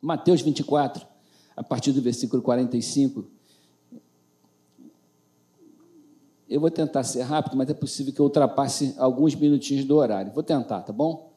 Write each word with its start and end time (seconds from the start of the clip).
Mateus 0.00 0.40
24, 0.40 1.06
a 1.56 1.62
partir 1.62 1.92
do 1.92 2.00
versículo 2.00 2.42
45. 2.42 3.24
Eu 6.48 6.60
vou 6.60 6.70
tentar 6.70 7.04
ser 7.04 7.22
rápido, 7.22 7.56
mas 7.56 7.68
é 7.68 7.74
possível 7.74 8.12
que 8.12 8.20
eu 8.20 8.24
ultrapasse 8.24 8.94
alguns 8.98 9.34
minutinhos 9.34 9.84
do 9.84 9.96
horário. 9.96 10.32
Vou 10.32 10.42
tentar, 10.42 10.80
tá 10.80 10.92
bom? 10.92 11.30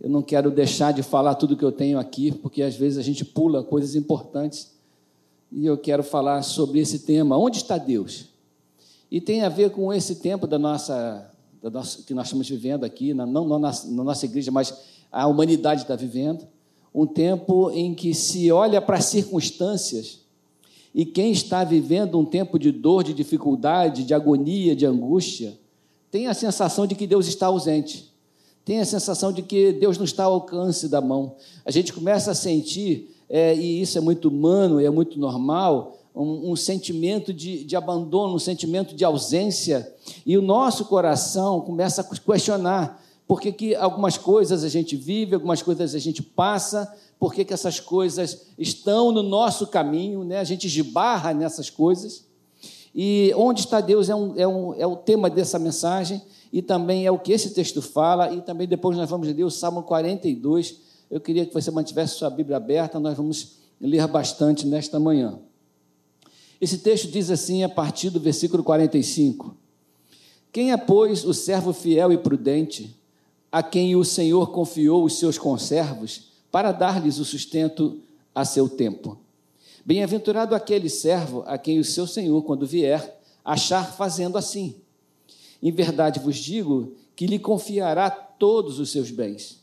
Eu 0.00 0.10
não 0.10 0.22
quero 0.22 0.50
deixar 0.50 0.92
de 0.92 1.02
falar 1.02 1.34
tudo 1.36 1.56
que 1.56 1.64
eu 1.64 1.72
tenho 1.72 1.98
aqui, 1.98 2.30
porque 2.30 2.62
às 2.62 2.76
vezes 2.76 2.98
a 2.98 3.02
gente 3.02 3.24
pula 3.24 3.62
coisas 3.62 3.94
importantes. 3.94 4.72
E 5.50 5.66
eu 5.66 5.78
quero 5.78 6.02
falar 6.02 6.42
sobre 6.42 6.78
esse 6.80 7.00
tema: 7.00 7.36
onde 7.36 7.58
está 7.58 7.78
Deus? 7.78 8.28
E 9.10 9.20
tem 9.20 9.42
a 9.42 9.48
ver 9.48 9.70
com 9.70 9.92
esse 9.92 10.16
tempo 10.16 10.46
da 10.46 10.58
nossa, 10.58 11.30
da 11.62 11.70
nossa 11.70 12.02
que 12.02 12.14
nós 12.14 12.26
estamos 12.26 12.48
vivendo 12.48 12.84
aqui, 12.84 13.12
não 13.12 13.26
na, 13.26 13.58
na 13.58 14.04
nossa 14.04 14.24
igreja, 14.24 14.50
mas 14.50 14.74
a 15.10 15.26
humanidade 15.26 15.82
está 15.82 15.94
vivendo. 15.94 16.46
Um 16.94 17.06
tempo 17.06 17.70
em 17.70 17.94
que 17.94 18.14
se 18.14 18.50
olha 18.52 18.80
para 18.80 18.98
as 18.98 19.06
circunstâncias 19.06 20.20
e 20.94 21.06
quem 21.06 21.32
está 21.32 21.64
vivendo 21.64 22.18
um 22.18 22.24
tempo 22.24 22.58
de 22.58 22.70
dor, 22.70 23.02
de 23.02 23.14
dificuldade, 23.14 24.04
de 24.04 24.12
agonia, 24.12 24.76
de 24.76 24.84
angústia, 24.84 25.58
tem 26.10 26.26
a 26.26 26.34
sensação 26.34 26.86
de 26.86 26.94
que 26.94 27.06
Deus 27.06 27.26
está 27.26 27.46
ausente. 27.46 28.12
Tem 28.64 28.80
a 28.80 28.84
sensação 28.84 29.32
de 29.32 29.42
que 29.42 29.72
Deus 29.72 29.96
não 29.96 30.04
está 30.04 30.24
ao 30.24 30.34
alcance 30.34 30.88
da 30.88 31.00
mão. 31.00 31.34
A 31.64 31.70
gente 31.70 31.92
começa 31.92 32.30
a 32.30 32.34
sentir, 32.34 33.10
é, 33.28 33.54
e 33.56 33.80
isso 33.80 33.96
é 33.96 34.00
muito 34.00 34.28
humano, 34.28 34.78
é 34.78 34.90
muito 34.90 35.18
normal, 35.18 35.98
um, 36.14 36.52
um 36.52 36.56
sentimento 36.56 37.32
de, 37.32 37.64
de 37.64 37.74
abandono, 37.74 38.34
um 38.34 38.38
sentimento 38.38 38.94
de 38.94 39.04
ausência, 39.04 39.90
e 40.26 40.36
o 40.36 40.42
nosso 40.42 40.84
coração 40.84 41.62
começa 41.62 42.02
a 42.02 42.04
questionar 42.04 43.01
por 43.26 43.40
que, 43.40 43.74
algumas 43.74 44.18
coisas 44.18 44.64
a 44.64 44.68
gente 44.68 44.96
vive, 44.96 45.34
algumas 45.34 45.62
coisas 45.62 45.94
a 45.94 45.98
gente 45.98 46.22
passa, 46.22 46.92
por 47.18 47.32
que, 47.32 47.44
que 47.44 47.54
essas 47.54 47.78
coisas 47.80 48.48
estão 48.58 49.12
no 49.12 49.22
nosso 49.22 49.66
caminho, 49.68 50.24
né? 50.24 50.38
a 50.38 50.44
gente 50.44 50.66
esbarra 50.66 51.32
nessas 51.32 51.70
coisas. 51.70 52.24
E 52.94 53.32
onde 53.36 53.60
está 53.60 53.80
Deus 53.80 54.08
é, 54.08 54.14
um, 54.14 54.36
é, 54.36 54.46
um, 54.46 54.74
é 54.74 54.86
o 54.86 54.96
tema 54.96 55.30
dessa 55.30 55.58
mensagem, 55.58 56.20
e 56.52 56.60
também 56.60 57.06
é 57.06 57.10
o 57.10 57.18
que 57.18 57.32
esse 57.32 57.50
texto 57.50 57.80
fala, 57.80 58.34
e 58.34 58.42
também 58.42 58.68
depois 58.68 58.96
nós 58.96 59.08
vamos 59.08 59.26
ler 59.26 59.44
o 59.44 59.50
Salmo 59.50 59.82
42. 59.84 60.80
Eu 61.10 61.20
queria 61.20 61.46
que 61.46 61.54
você 61.54 61.70
mantivesse 61.70 62.16
sua 62.16 62.28
Bíblia 62.28 62.58
aberta, 62.58 63.00
nós 63.00 63.16
vamos 63.16 63.56
ler 63.80 64.06
bastante 64.06 64.66
nesta 64.66 65.00
manhã. 65.00 65.38
Esse 66.60 66.78
texto 66.78 67.08
diz 67.08 67.30
assim, 67.30 67.64
a 67.64 67.68
partir 67.68 68.10
do 68.10 68.20
versículo 68.20 68.62
45: 68.62 69.56
Quem 70.52 70.70
é, 70.70 70.76
pois, 70.76 71.24
o 71.24 71.32
servo 71.32 71.72
fiel 71.72 72.12
e 72.12 72.18
prudente, 72.18 72.94
a 73.52 73.62
quem 73.62 73.94
o 73.94 74.04
Senhor 74.04 74.50
confiou 74.50 75.04
os 75.04 75.18
seus 75.18 75.36
conservos, 75.36 76.32
para 76.50 76.72
dar-lhes 76.72 77.18
o 77.18 77.24
sustento 77.24 78.00
a 78.34 78.46
seu 78.46 78.66
tempo? 78.66 79.18
Bem-aventurado 79.84 80.54
aquele 80.54 80.88
servo 80.88 81.44
a 81.46 81.58
quem 81.58 81.78
o 81.78 81.84
seu 81.84 82.06
Senhor, 82.06 82.42
quando 82.44 82.66
vier, 82.66 83.20
achar 83.44 83.92
fazendo 83.92 84.38
assim. 84.38 84.76
Em 85.62 85.70
verdade 85.70 86.18
vos 86.18 86.36
digo 86.36 86.94
que 87.14 87.26
lhe 87.26 87.38
confiará 87.38 88.10
todos 88.10 88.78
os 88.78 88.90
seus 88.90 89.10
bens. 89.10 89.60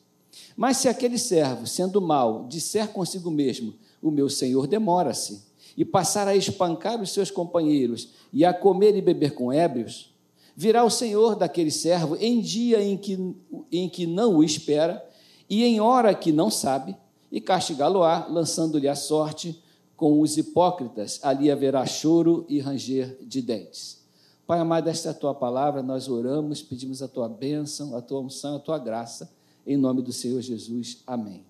Mas 0.56 0.78
se 0.78 0.88
aquele 0.88 1.18
servo, 1.18 1.66
sendo 1.66 2.02
mau, 2.02 2.46
disser 2.48 2.90
consigo 2.90 3.32
mesmo: 3.32 3.74
O 4.02 4.12
meu 4.12 4.30
senhor 4.30 4.68
demora-se, 4.68 5.42
e 5.76 5.84
passar 5.84 6.28
a 6.28 6.36
espancar 6.36 7.02
os 7.02 7.12
seus 7.12 7.32
companheiros 7.32 8.10
e 8.32 8.44
a 8.46 8.54
comer 8.54 8.96
e 8.96 9.02
beber 9.02 9.34
com 9.34 9.52
ébrios, 9.52 10.14
virá 10.60 10.84
o 10.84 10.90
Senhor 10.90 11.38
daquele 11.38 11.72
servo 11.72 12.18
em 12.18 12.42
dia 12.42 12.84
em 12.84 12.98
que, 12.98 13.18
em 13.72 13.88
que 13.88 14.06
não 14.06 14.36
o 14.36 14.44
espera 14.44 15.02
e 15.50 15.64
em 15.64 15.80
hora 15.80 16.14
que 16.14 16.34
não 16.34 16.52
sabe, 16.52 16.98
e 17.32 17.40
castigá-lo-á, 17.40 18.28
lançando-lhe 18.28 18.90
a 18.90 18.94
sorte 18.94 19.64
com 19.96 20.20
os 20.20 20.38
hipócritas. 20.38 21.18
Ali 21.24 21.50
haverá 21.50 21.86
choro 21.86 22.46
e 22.50 22.60
ranger 22.60 23.18
de 23.22 23.42
dentes. 23.42 24.06
Pai 24.46 24.60
amado, 24.60 24.90
esta 24.90 25.08
é 25.08 25.12
a 25.12 25.14
tua 25.14 25.34
palavra, 25.34 25.82
nós 25.82 26.10
oramos, 26.10 26.62
pedimos 26.62 27.02
a 27.02 27.08
tua 27.08 27.30
bênção, 27.30 27.96
a 27.96 28.02
tua 28.02 28.20
unção, 28.20 28.58
a 28.58 28.60
tua 28.60 28.78
graça, 28.78 29.32
em 29.66 29.78
nome 29.78 30.02
do 30.02 30.12
Senhor 30.12 30.42
Jesus. 30.42 31.04
Amém. 31.08 31.46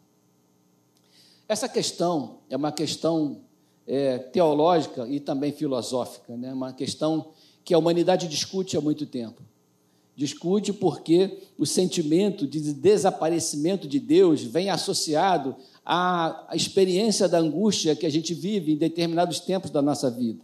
Essa 1.47 1.67
questão 1.67 2.41
é 2.47 2.55
uma 2.55 2.71
questão 2.71 3.41
é, 3.87 4.19
teológica 4.19 5.07
e 5.07 5.19
também 5.19 5.51
filosófica, 5.51 6.37
né? 6.37 6.53
uma 6.53 6.73
questão 6.73 7.31
que 7.63 7.73
a 7.73 7.77
humanidade 7.77 8.27
discute 8.27 8.77
há 8.77 8.81
muito 8.81 9.05
tempo. 9.05 9.41
Discute 10.15 10.73
porque 10.73 11.43
o 11.57 11.65
sentimento 11.65 12.45
de 12.45 12.73
desaparecimento 12.73 13.87
de 13.87 13.99
Deus 13.99 14.43
vem 14.43 14.69
associado 14.69 15.55
à 15.85 16.49
experiência 16.53 17.27
da 17.27 17.39
angústia 17.39 17.95
que 17.95 18.05
a 18.05 18.09
gente 18.09 18.33
vive 18.33 18.73
em 18.73 18.77
determinados 18.77 19.39
tempos 19.39 19.71
da 19.71 19.81
nossa 19.81 20.11
vida. 20.11 20.41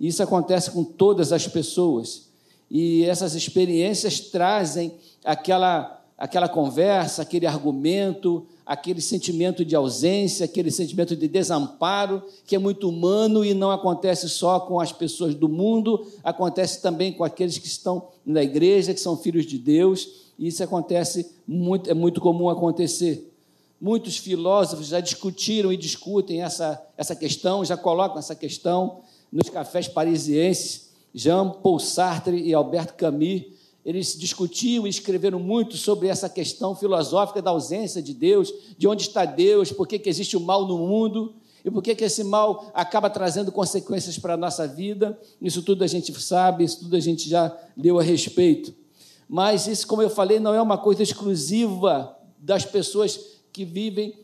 Isso 0.00 0.22
acontece 0.22 0.70
com 0.70 0.82
todas 0.82 1.32
as 1.32 1.46
pessoas. 1.46 2.30
E 2.70 3.04
essas 3.04 3.34
experiências 3.34 4.20
trazem 4.20 4.94
aquela, 5.22 6.02
aquela 6.16 6.48
conversa, 6.48 7.20
aquele 7.20 7.46
argumento, 7.46 8.46
aquele 8.70 9.00
sentimento 9.00 9.64
de 9.64 9.74
ausência, 9.74 10.44
aquele 10.44 10.70
sentimento 10.70 11.16
de 11.16 11.26
desamparo, 11.26 12.22
que 12.46 12.54
é 12.54 12.58
muito 12.58 12.88
humano 12.88 13.44
e 13.44 13.52
não 13.52 13.72
acontece 13.72 14.28
só 14.28 14.60
com 14.60 14.78
as 14.78 14.92
pessoas 14.92 15.34
do 15.34 15.48
mundo, 15.48 16.06
acontece 16.22 16.80
também 16.80 17.12
com 17.12 17.24
aqueles 17.24 17.58
que 17.58 17.66
estão 17.66 18.06
na 18.24 18.44
igreja, 18.44 18.94
que 18.94 19.00
são 19.00 19.16
filhos 19.16 19.44
de 19.44 19.58
Deus, 19.58 20.08
e 20.38 20.46
isso 20.46 20.62
acontece 20.62 21.32
muito, 21.44 21.90
é 21.90 21.94
muito 21.94 22.20
comum 22.20 22.48
acontecer. 22.48 23.28
Muitos 23.80 24.18
filósofos 24.18 24.86
já 24.86 25.00
discutiram 25.00 25.72
e 25.72 25.76
discutem 25.76 26.40
essa, 26.40 26.80
essa 26.96 27.16
questão, 27.16 27.64
já 27.64 27.76
colocam 27.76 28.20
essa 28.20 28.36
questão 28.36 29.00
nos 29.32 29.50
cafés 29.50 29.88
parisienses. 29.88 30.90
Jean 31.12 31.50
Paul 31.50 31.80
Sartre 31.80 32.40
e 32.40 32.54
Albert 32.54 32.94
Camus 32.94 33.46
eles 33.84 34.18
discutiam 34.18 34.86
e 34.86 34.90
escreveram 34.90 35.38
muito 35.38 35.76
sobre 35.76 36.08
essa 36.08 36.28
questão 36.28 36.74
filosófica 36.74 37.40
da 37.40 37.50
ausência 37.50 38.02
de 38.02 38.12
Deus, 38.12 38.52
de 38.76 38.86
onde 38.86 39.02
está 39.02 39.24
Deus, 39.24 39.72
por 39.72 39.86
que, 39.86 39.98
que 39.98 40.08
existe 40.08 40.36
o 40.36 40.40
mal 40.40 40.66
no 40.66 40.78
mundo 40.78 41.34
e 41.64 41.70
por 41.70 41.82
que, 41.82 41.94
que 41.94 42.04
esse 42.04 42.24
mal 42.24 42.70
acaba 42.74 43.10
trazendo 43.10 43.52
consequências 43.52 44.18
para 44.18 44.34
a 44.34 44.36
nossa 44.36 44.66
vida. 44.66 45.18
Isso 45.40 45.62
tudo 45.62 45.84
a 45.84 45.86
gente 45.86 46.12
sabe, 46.20 46.64
isso 46.64 46.80
tudo 46.80 46.96
a 46.96 47.00
gente 47.00 47.28
já 47.28 47.56
leu 47.76 47.98
a 47.98 48.02
respeito. 48.02 48.74
Mas 49.28 49.66
isso, 49.66 49.86
como 49.86 50.02
eu 50.02 50.10
falei, 50.10 50.40
não 50.40 50.54
é 50.54 50.60
uma 50.60 50.78
coisa 50.78 51.02
exclusiva 51.02 52.16
das 52.38 52.64
pessoas 52.64 53.38
que 53.52 53.64
vivem 53.64 54.14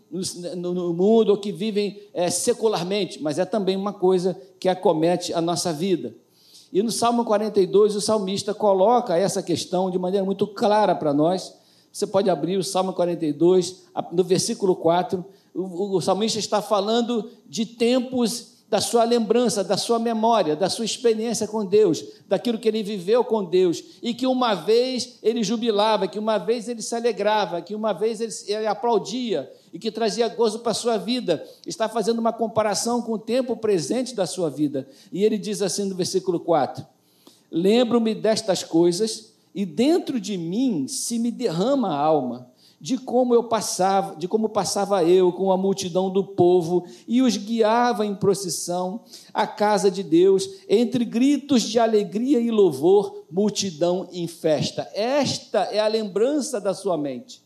no, 0.56 0.74
no 0.74 0.94
mundo 0.94 1.30
ou 1.30 1.36
que 1.36 1.52
vivem 1.52 2.00
é, 2.14 2.30
secularmente, 2.30 3.22
mas 3.22 3.38
é 3.38 3.44
também 3.44 3.76
uma 3.76 3.92
coisa 3.92 4.40
que 4.58 4.68
acomete 4.68 5.32
a 5.32 5.40
nossa 5.40 5.72
vida. 5.72 6.14
E 6.76 6.82
no 6.82 6.92
Salmo 6.92 7.24
42, 7.24 7.96
o 7.96 8.02
salmista 8.02 8.52
coloca 8.52 9.16
essa 9.16 9.42
questão 9.42 9.90
de 9.90 9.98
maneira 9.98 10.26
muito 10.26 10.46
clara 10.46 10.94
para 10.94 11.14
nós. 11.14 11.54
Você 11.90 12.06
pode 12.06 12.28
abrir 12.28 12.58
o 12.58 12.62
Salmo 12.62 12.92
42, 12.92 13.86
no 14.12 14.22
versículo 14.22 14.76
4. 14.76 15.24
O, 15.54 15.96
o 15.96 16.00
salmista 16.02 16.38
está 16.38 16.60
falando 16.60 17.30
de 17.48 17.64
tempos 17.64 18.56
da 18.68 18.78
sua 18.78 19.04
lembrança, 19.04 19.64
da 19.64 19.78
sua 19.78 19.98
memória, 19.98 20.54
da 20.54 20.68
sua 20.68 20.84
experiência 20.84 21.48
com 21.48 21.64
Deus, 21.64 22.04
daquilo 22.28 22.58
que 22.58 22.68
ele 22.68 22.82
viveu 22.82 23.24
com 23.24 23.42
Deus, 23.42 23.82
e 24.02 24.12
que 24.12 24.26
uma 24.26 24.52
vez 24.52 25.18
ele 25.22 25.42
jubilava, 25.42 26.06
que 26.06 26.18
uma 26.18 26.36
vez 26.36 26.68
ele 26.68 26.82
se 26.82 26.94
alegrava, 26.94 27.62
que 27.62 27.74
uma 27.74 27.94
vez 27.94 28.20
ele, 28.20 28.32
ele 28.48 28.66
aplaudia 28.66 29.50
e 29.76 29.78
que 29.78 29.90
trazia 29.90 30.26
gozo 30.26 30.60
para 30.60 30.70
a 30.72 30.74
sua 30.74 30.96
vida. 30.96 31.46
Está 31.66 31.86
fazendo 31.86 32.18
uma 32.18 32.32
comparação 32.32 33.02
com 33.02 33.12
o 33.12 33.18
tempo 33.18 33.54
presente 33.58 34.14
da 34.14 34.26
sua 34.26 34.48
vida. 34.48 34.88
E 35.12 35.22
ele 35.22 35.36
diz 35.36 35.60
assim 35.60 35.84
no 35.84 35.94
versículo 35.94 36.40
4: 36.40 36.82
Lembro-me 37.50 38.14
destas 38.14 38.64
coisas, 38.64 39.34
e 39.54 39.66
dentro 39.66 40.18
de 40.18 40.38
mim 40.38 40.88
se 40.88 41.18
me 41.18 41.30
derrama 41.30 41.90
a 41.90 41.98
alma 41.98 42.50
de 42.80 42.96
como 42.96 43.34
eu 43.34 43.44
passava, 43.44 44.16
de 44.16 44.26
como 44.26 44.48
passava 44.48 45.04
eu 45.04 45.30
com 45.30 45.52
a 45.52 45.58
multidão 45.58 46.08
do 46.10 46.24
povo 46.24 46.86
e 47.06 47.20
os 47.20 47.36
guiava 47.36 48.06
em 48.06 48.14
procissão 48.14 49.00
à 49.32 49.46
casa 49.46 49.90
de 49.90 50.02
Deus, 50.02 50.48
entre 50.70 51.04
gritos 51.04 51.64
de 51.64 51.78
alegria 51.78 52.40
e 52.40 52.50
louvor, 52.50 53.24
multidão 53.30 54.08
em 54.10 54.26
festa. 54.26 54.88
Esta 54.94 55.64
é 55.64 55.80
a 55.80 55.86
lembrança 55.86 56.58
da 56.58 56.72
sua 56.72 56.96
mente. 56.96 57.45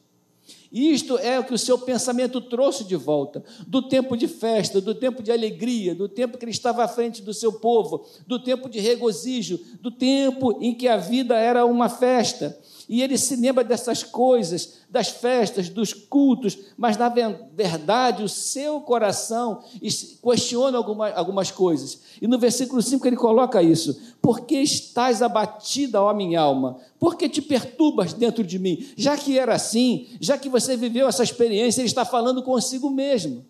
Isto 0.73 1.19
é 1.19 1.39
o 1.39 1.45
que 1.45 1.55
o 1.55 1.59
seu 1.59 1.77
pensamento 1.79 2.41
trouxe 2.41 2.85
de 2.85 2.95
volta, 2.95 3.43
do 3.67 3.83
tempo 3.83 4.17
de 4.17 4.29
festa, 4.29 4.81
do 4.81 4.95
tempo 4.95 5.23
de 5.23 5.33
alegria, 5.33 5.95
do 5.95 6.09
tempo 6.09 6.39
que 6.39 6.45
ele 6.45 6.53
estava 6.53 6.85
à 6.85 6.89
frente 6.89 7.23
do 7.23 7.35
seu 7.35 7.55
povo, 7.55 8.07
do 8.27 8.39
tempo 8.39 8.69
de 8.69 8.79
regozijo, 8.79 9.59
do 9.81 9.91
tempo 9.91 10.59
em 10.61 10.73
que 10.73 10.87
a 10.87 10.97
vida 10.97 11.37
era 11.37 11.65
uma 11.67 11.89
festa 11.89 12.57
e 12.91 13.03
ele 13.03 13.17
se 13.17 13.37
lembra 13.37 13.63
dessas 13.63 14.03
coisas, 14.03 14.81
das 14.91 15.11
festas, 15.11 15.69
dos 15.69 15.95
cultos, 15.95 16.59
mas 16.77 16.97
na 16.97 17.09
verdade 17.09 18.25
o 18.25 18.29
seu 18.29 18.81
coração 18.81 19.63
questiona 20.21 20.77
algumas, 20.77 21.17
algumas 21.17 21.53
coisas. 21.53 22.01
E 22.21 22.27
no 22.27 22.37
versículo 22.37 22.83
5 22.83 23.07
ele 23.07 23.15
coloca 23.15 23.63
isso: 23.63 23.97
Por 24.21 24.41
que 24.41 24.57
estás 24.57 25.23
abatida, 25.23 26.03
ó 26.03 26.13
minha 26.13 26.41
alma? 26.41 26.79
Por 26.99 27.15
que 27.15 27.29
te 27.29 27.41
perturbas 27.41 28.13
dentro 28.13 28.43
de 28.43 28.59
mim? 28.59 28.85
Já 28.97 29.17
que 29.17 29.39
era 29.39 29.55
assim, 29.55 30.09
já 30.21 30.37
que 30.37 30.49
você 30.49 30.77
viveu 30.77 31.07
essa 31.07 31.23
experiência, 31.23 31.83
ele 31.83 31.87
está 31.87 32.05
falando 32.05 32.43
consigo 32.43 32.91
mesmo. 32.91 33.47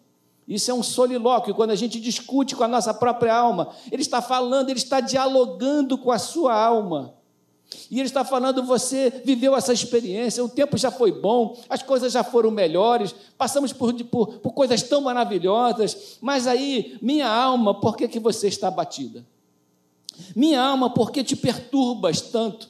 Isso 0.46 0.70
é 0.70 0.74
um 0.74 0.82
solilóquio, 0.82 1.54
quando 1.54 1.70
a 1.70 1.76
gente 1.76 1.98
discute 1.98 2.54
com 2.54 2.64
a 2.64 2.68
nossa 2.68 2.92
própria 2.92 3.34
alma. 3.34 3.70
Ele 3.90 4.02
está 4.02 4.20
falando, 4.20 4.68
ele 4.68 4.78
está 4.78 5.00
dialogando 5.00 5.96
com 5.96 6.12
a 6.12 6.18
sua 6.18 6.54
alma. 6.54 7.14
E 7.90 7.98
ele 7.98 8.08
está 8.08 8.24
falando: 8.24 8.62
você 8.64 9.22
viveu 9.24 9.54
essa 9.54 9.72
experiência, 9.72 10.44
o 10.44 10.48
tempo 10.48 10.76
já 10.76 10.90
foi 10.90 11.12
bom, 11.12 11.56
as 11.68 11.82
coisas 11.82 12.12
já 12.12 12.24
foram 12.24 12.50
melhores, 12.50 13.14
passamos 13.38 13.72
por, 13.72 13.92
por, 14.04 14.38
por 14.38 14.52
coisas 14.52 14.82
tão 14.82 15.00
maravilhosas, 15.02 16.18
mas 16.20 16.46
aí, 16.46 16.98
minha 17.00 17.28
alma, 17.28 17.80
por 17.80 17.96
que, 17.96 18.08
que 18.08 18.18
você 18.18 18.48
está 18.48 18.68
abatida? 18.68 19.24
Minha 20.34 20.60
alma, 20.62 20.90
por 20.90 21.10
que 21.10 21.24
te 21.24 21.36
perturbas 21.36 22.20
tanto? 22.20 22.68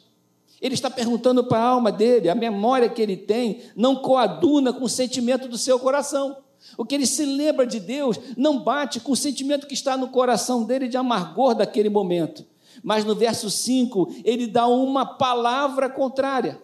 Ele 0.60 0.74
está 0.74 0.90
perguntando 0.90 1.42
para 1.42 1.58
a 1.58 1.68
alma 1.68 1.90
dele, 1.90 2.28
a 2.28 2.34
memória 2.34 2.88
que 2.88 3.00
ele 3.00 3.16
tem 3.16 3.62
não 3.74 3.96
coaduna 3.96 4.72
com 4.72 4.84
o 4.84 4.88
sentimento 4.88 5.48
do 5.48 5.56
seu 5.56 5.78
coração. 5.80 6.36
O 6.76 6.84
que 6.84 6.94
ele 6.94 7.06
se 7.06 7.24
lembra 7.24 7.66
de 7.66 7.80
Deus 7.80 8.18
não 8.36 8.58
bate 8.58 9.00
com 9.00 9.12
o 9.12 9.16
sentimento 9.16 9.66
que 9.66 9.72
está 9.72 9.96
no 9.96 10.08
coração 10.08 10.64
dele 10.64 10.86
de 10.86 10.98
amargor 10.98 11.54
daquele 11.54 11.88
momento. 11.88 12.44
Mas 12.82 13.04
no 13.04 13.14
verso 13.14 13.50
5, 13.50 14.16
ele 14.24 14.46
dá 14.46 14.66
uma 14.66 15.04
palavra 15.04 15.88
contrária. 15.88 16.60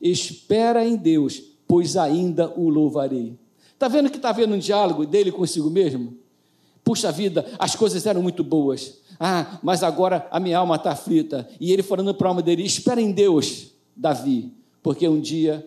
Espera 0.00 0.84
em 0.84 0.96
Deus, 0.96 1.42
pois 1.66 1.96
ainda 1.96 2.52
o 2.56 2.68
louvarei. 2.68 3.38
Está 3.72 3.88
vendo 3.88 4.10
que 4.10 4.16
está 4.16 4.32
vendo 4.32 4.54
um 4.54 4.58
diálogo 4.58 5.06
dele 5.06 5.30
consigo 5.30 5.68
mesmo? 5.68 6.16
Puxa 6.82 7.10
vida, 7.10 7.44
as 7.58 7.74
coisas 7.74 8.06
eram 8.06 8.22
muito 8.22 8.44
boas. 8.44 8.98
Ah, 9.18 9.58
mas 9.62 9.82
agora 9.82 10.26
a 10.30 10.38
minha 10.38 10.58
alma 10.58 10.76
está 10.76 10.92
aflita. 10.92 11.48
E 11.60 11.72
ele 11.72 11.82
falando 11.82 12.14
para 12.14 12.28
a 12.28 12.30
alma 12.30 12.42
dele: 12.42 12.64
Espera 12.64 13.00
em 13.00 13.12
Deus, 13.12 13.72
Davi, 13.94 14.52
porque 14.82 15.08
um 15.08 15.20
dia 15.20 15.66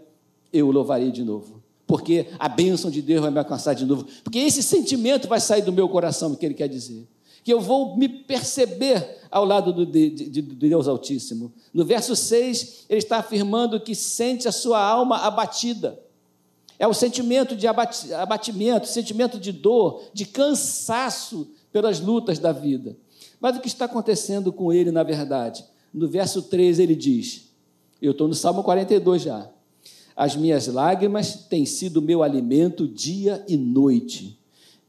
eu 0.52 0.68
o 0.68 0.72
louvarei 0.72 1.12
de 1.12 1.24
novo. 1.24 1.62
Porque 1.86 2.28
a 2.38 2.48
bênção 2.48 2.92
de 2.92 3.02
Deus 3.02 3.22
vai 3.22 3.32
me 3.32 3.40
alcançar 3.40 3.74
de 3.74 3.86
novo. 3.86 4.06
Porque 4.24 4.38
esse 4.40 4.62
sentimento 4.62 5.28
vai 5.28 5.40
sair 5.40 5.64
do 5.64 5.74
meu 5.74 5.90
coração, 5.90 6.32
o 6.32 6.38
que 6.38 6.46
ele 6.46 6.54
quer 6.54 6.70
dizer. 6.70 7.08
Que 7.50 7.54
eu 7.56 7.60
vou 7.60 7.98
me 7.98 8.08
perceber 8.08 9.18
ao 9.32 9.44
lado 9.44 9.74
do, 9.74 9.84
de, 9.84 10.12
de, 10.12 10.30
de 10.30 10.42
Deus 10.44 10.88
Altíssimo. 10.88 11.52
No 11.74 11.84
verso 11.84 12.16
6, 12.16 12.86
ele 12.88 13.00
está 13.00 13.18
afirmando 13.18 13.80
que 13.80 13.96
sente 13.96 14.48
a 14.48 14.52
sua 14.52 14.80
alma 14.80 15.18
abatida. 15.18 16.00
É 16.78 16.88
o 16.88 16.94
sentimento 16.94 17.56
de 17.56 17.66
abatimento, 17.66 18.86
sentimento 18.86 19.40
de 19.40 19.52
dor, 19.52 20.04
de 20.14 20.28
cansaço 20.28 21.50
pelas 21.72 22.00
lutas 22.00 22.38
da 22.38 22.52
vida. 22.52 22.96
Mas 23.40 23.58
o 23.58 23.62
que 23.62 23.68
está 23.68 23.86
acontecendo 23.86 24.54
com 24.54 24.72
ele, 24.72 24.92
na 24.92 25.02
verdade? 25.02 25.66
No 25.92 26.08
verso 26.08 26.44
3 26.44 26.78
ele 26.78 26.96
diz: 26.96 27.50
Eu 28.00 28.12
estou 28.12 28.28
no 28.28 28.36
Salmo 28.36 28.62
42 28.62 29.24
já. 29.24 29.50
As 30.16 30.36
minhas 30.36 30.68
lágrimas 30.68 31.48
têm 31.50 31.66
sido 31.66 32.00
meu 32.00 32.22
alimento 32.22 32.88
dia 32.88 33.44
e 33.48 33.58
noite. 33.58 34.40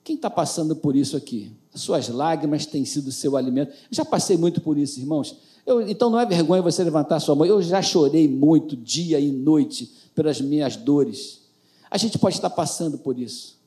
Quem 0.05 0.17
está 0.17 0.29
passando 0.29 0.77
por 0.77 0.95
isso 0.95 1.17
aqui? 1.17 1.59
As 1.73 1.83
suas 1.83 2.09
lágrimas 2.09 2.67
têm 2.67 2.85
sido 2.85 3.13
seu 3.13 3.37
alimento. 3.37 3.71
Eu 3.71 3.89
já 3.93 4.05
passei 4.05 4.37
muito 4.37 4.61
por 4.61 4.77
isso, 4.77 4.99
irmãos. 4.99 5.37
Eu, 5.65 5.89
então 5.89 6.11
não 6.11 6.19
é 6.19 6.27
vergonha 6.27 6.63
você 6.63 6.83
levantar 6.83 7.21
sua 7.21 7.35
mão. 7.35 7.47
Eu 7.47 7.63
já 7.63 7.81
chorei 7.81 8.29
muito 8.29 8.77
dia 8.77 9.21
e 9.21 9.31
noite 9.31 9.93
pelas 10.15 10.41
minhas 10.41 10.77
dores. 10.77 11.43
A 11.91 11.97
gente 11.97 12.19
pode 12.19 12.37
estar 12.37 12.51
passando 12.51 12.99
por 12.99 13.19
isso. 13.19 13.59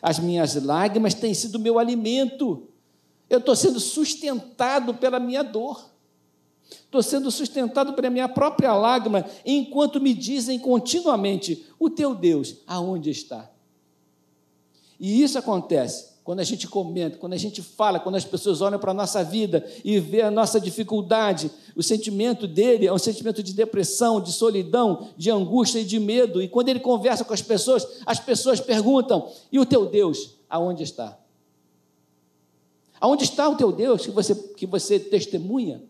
As 0.00 0.18
minhas 0.18 0.54
lágrimas 0.62 1.14
têm 1.14 1.34
sido 1.34 1.58
meu 1.58 1.78
alimento. 1.78 2.68
Eu 3.28 3.38
estou 3.38 3.56
sendo 3.56 3.80
sustentado 3.80 4.94
pela 4.94 5.18
minha 5.18 5.42
dor. 5.42 5.84
Estou 6.70 7.02
sendo 7.02 7.30
sustentado 7.30 7.94
pela 7.94 8.10
minha 8.10 8.28
própria 8.28 8.74
lágrima, 8.74 9.24
enquanto 9.44 10.00
me 10.00 10.12
dizem 10.14 10.58
continuamente: 10.58 11.66
O 11.78 11.90
teu 11.90 12.14
Deus, 12.14 12.56
aonde 12.66 13.10
está? 13.10 13.50
E 15.00 15.22
isso 15.22 15.38
acontece 15.38 16.17
quando 16.28 16.40
a 16.40 16.44
gente 16.44 16.68
comenta, 16.68 17.16
quando 17.16 17.32
a 17.32 17.38
gente 17.38 17.62
fala, 17.62 17.98
quando 17.98 18.16
as 18.16 18.24
pessoas 18.26 18.60
olham 18.60 18.78
para 18.78 18.90
a 18.90 18.94
nossa 18.94 19.24
vida 19.24 19.66
e 19.82 19.98
vê 19.98 20.20
a 20.20 20.30
nossa 20.30 20.60
dificuldade, 20.60 21.50
o 21.74 21.82
sentimento 21.82 22.46
dele 22.46 22.86
é 22.86 22.92
um 22.92 22.98
sentimento 22.98 23.42
de 23.42 23.54
depressão, 23.54 24.20
de 24.20 24.30
solidão, 24.30 25.08
de 25.16 25.30
angústia 25.30 25.78
e 25.78 25.86
de 25.86 25.98
medo. 25.98 26.42
E 26.42 26.46
quando 26.46 26.68
ele 26.68 26.80
conversa 26.80 27.24
com 27.24 27.32
as 27.32 27.40
pessoas, 27.40 28.02
as 28.04 28.20
pessoas 28.20 28.60
perguntam: 28.60 29.26
E 29.50 29.58
o 29.58 29.64
teu 29.64 29.86
Deus, 29.86 30.34
aonde 30.50 30.82
está? 30.82 31.18
Aonde 33.00 33.24
está 33.24 33.48
o 33.48 33.56
teu 33.56 33.72
Deus 33.72 34.04
que 34.04 34.10
você, 34.10 34.34
que 34.34 34.66
você 34.66 35.00
testemunha? 35.00 35.82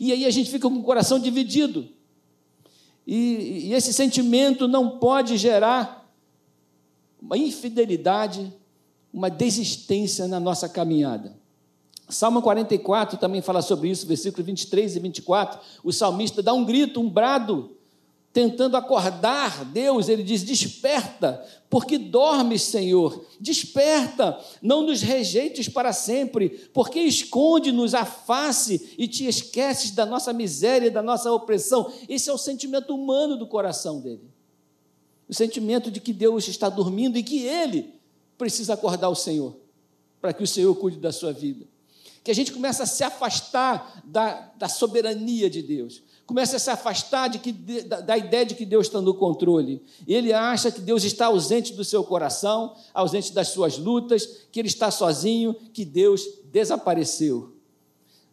E 0.00 0.10
aí 0.10 0.26
a 0.26 0.30
gente 0.30 0.50
fica 0.50 0.68
com 0.68 0.74
o 0.74 0.82
coração 0.82 1.20
dividido. 1.20 1.88
E, 3.06 3.68
e 3.68 3.72
esse 3.74 3.92
sentimento 3.92 4.66
não 4.66 4.98
pode 4.98 5.36
gerar 5.36 6.12
uma 7.22 7.38
infidelidade, 7.38 8.52
uma 9.14 9.30
desistência 9.30 10.26
na 10.26 10.40
nossa 10.40 10.68
caminhada. 10.68 11.38
Salmo 12.08 12.42
44 12.42 13.16
também 13.16 13.40
fala 13.40 13.62
sobre 13.62 13.88
isso, 13.88 14.06
versículos 14.06 14.44
23 14.44 14.96
e 14.96 15.00
24. 15.00 15.60
O 15.84 15.92
salmista 15.92 16.42
dá 16.42 16.52
um 16.52 16.64
grito, 16.64 17.00
um 17.00 17.08
brado 17.08 17.70
tentando 18.32 18.76
acordar 18.76 19.64
Deus, 19.66 20.08
ele 20.08 20.24
diz: 20.24 20.42
Desperta, 20.42 21.46
porque 21.70 21.96
dormes, 21.96 22.62
Senhor. 22.62 23.24
Desperta, 23.40 24.36
não 24.60 24.82
nos 24.82 25.00
rejeites 25.00 25.68
para 25.68 25.92
sempre, 25.92 26.50
porque 26.74 26.98
esconde-nos 26.98 27.94
a 27.94 28.04
face 28.04 28.94
e 28.98 29.06
te 29.06 29.26
esqueces 29.26 29.92
da 29.92 30.04
nossa 30.04 30.32
miséria, 30.32 30.90
da 30.90 31.02
nossa 31.02 31.32
opressão. 31.32 31.90
Esse 32.08 32.28
é 32.28 32.32
o 32.32 32.38
sentimento 32.38 32.92
humano 32.92 33.36
do 33.36 33.46
coração 33.46 34.00
dele. 34.00 34.28
O 35.28 35.32
sentimento 35.32 35.90
de 35.90 36.00
que 36.00 36.12
Deus 36.12 36.48
está 36.48 36.68
dormindo 36.68 37.16
e 37.16 37.22
que 37.22 37.46
ele 37.46 37.94
precisa 38.36 38.74
acordar 38.74 39.08
o 39.08 39.14
Senhor, 39.14 39.56
para 40.20 40.32
que 40.32 40.42
o 40.42 40.46
Senhor 40.46 40.74
cuide 40.76 40.98
da 40.98 41.12
sua 41.12 41.32
vida. 41.32 41.66
Que 42.22 42.30
a 42.30 42.34
gente 42.34 42.52
começa 42.52 42.84
a 42.84 42.86
se 42.86 43.04
afastar 43.04 44.02
da, 44.04 44.52
da 44.56 44.68
soberania 44.68 45.50
de 45.50 45.62
Deus 45.62 46.02
começa 46.26 46.56
a 46.56 46.58
se 46.58 46.70
afastar 46.70 47.28
de 47.28 47.38
que, 47.38 47.52
da, 47.52 48.00
da, 48.00 48.16
ideia 48.16 48.46
de 48.46 48.54
que 48.54 48.64
Deus 48.64 48.86
está 48.86 49.00
no 49.00 49.14
controle. 49.14 49.82
Ele 50.06 50.32
acha 50.32 50.70
que 50.70 50.80
Deus 50.80 51.04
está 51.04 51.26
ausente 51.26 51.74
do 51.74 51.84
seu 51.84 52.02
coração, 52.02 52.74
ausente 52.92 53.32
das 53.32 53.48
suas 53.48 53.76
lutas, 53.76 54.46
que 54.50 54.58
ele 54.58 54.68
está 54.68 54.90
sozinho, 54.90 55.54
que 55.72 55.84
Deus 55.84 56.22
desapareceu. 56.50 57.52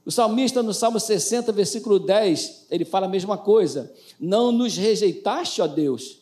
O 0.06 0.12
salmista, 0.12 0.63
no 0.63 0.74
Salmo 0.74 1.00
60, 1.00 1.51
versículo 1.51 2.00
10, 2.00 2.68
ele 2.71 2.86
fala 2.86 3.06
a 3.06 3.09
mesma 3.09 3.38
coisa: 3.38 3.94
Não 4.19 4.51
nos 4.51 4.75
rejeitaste, 4.75 5.62
ó 5.62 5.68
Deus, 5.68 6.20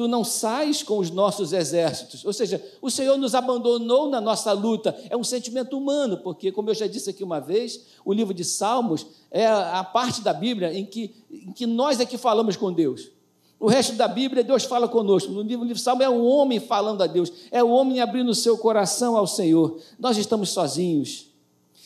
tu 0.00 0.08
não 0.08 0.24
sais 0.24 0.82
com 0.82 0.96
os 0.96 1.10
nossos 1.10 1.52
exércitos. 1.52 2.24
Ou 2.24 2.32
seja, 2.32 2.64
o 2.80 2.90
Senhor 2.90 3.18
nos 3.18 3.34
abandonou 3.34 4.08
na 4.08 4.18
nossa 4.18 4.50
luta. 4.50 4.98
É 5.10 5.14
um 5.16 5.22
sentimento 5.22 5.76
humano, 5.76 6.16
porque, 6.16 6.50
como 6.50 6.70
eu 6.70 6.74
já 6.74 6.86
disse 6.86 7.10
aqui 7.10 7.22
uma 7.22 7.38
vez, 7.38 7.84
o 8.02 8.10
livro 8.10 8.32
de 8.32 8.42
Salmos 8.42 9.06
é 9.30 9.46
a 9.46 9.84
parte 9.84 10.22
da 10.22 10.32
Bíblia 10.32 10.72
em 10.72 10.86
que, 10.86 11.14
em 11.30 11.52
que 11.52 11.66
nós 11.66 12.00
é 12.00 12.06
que 12.06 12.16
falamos 12.16 12.56
com 12.56 12.72
Deus. 12.72 13.10
O 13.58 13.68
resto 13.68 13.92
da 13.92 14.08
Bíblia, 14.08 14.42
Deus 14.42 14.64
fala 14.64 14.88
conosco. 14.88 15.30
No 15.30 15.42
livro, 15.42 15.66
de 15.66 15.78
Salmo 15.78 16.02
é 16.02 16.08
o 16.08 16.24
homem 16.24 16.58
falando 16.58 17.02
a 17.02 17.06
Deus, 17.06 17.30
é 17.50 17.62
o 17.62 17.68
homem 17.68 18.00
abrindo 18.00 18.30
o 18.30 18.34
seu 18.34 18.56
coração 18.56 19.18
ao 19.18 19.26
Senhor. 19.26 19.78
Nós 19.98 20.16
estamos 20.16 20.48
sozinhos. 20.48 21.26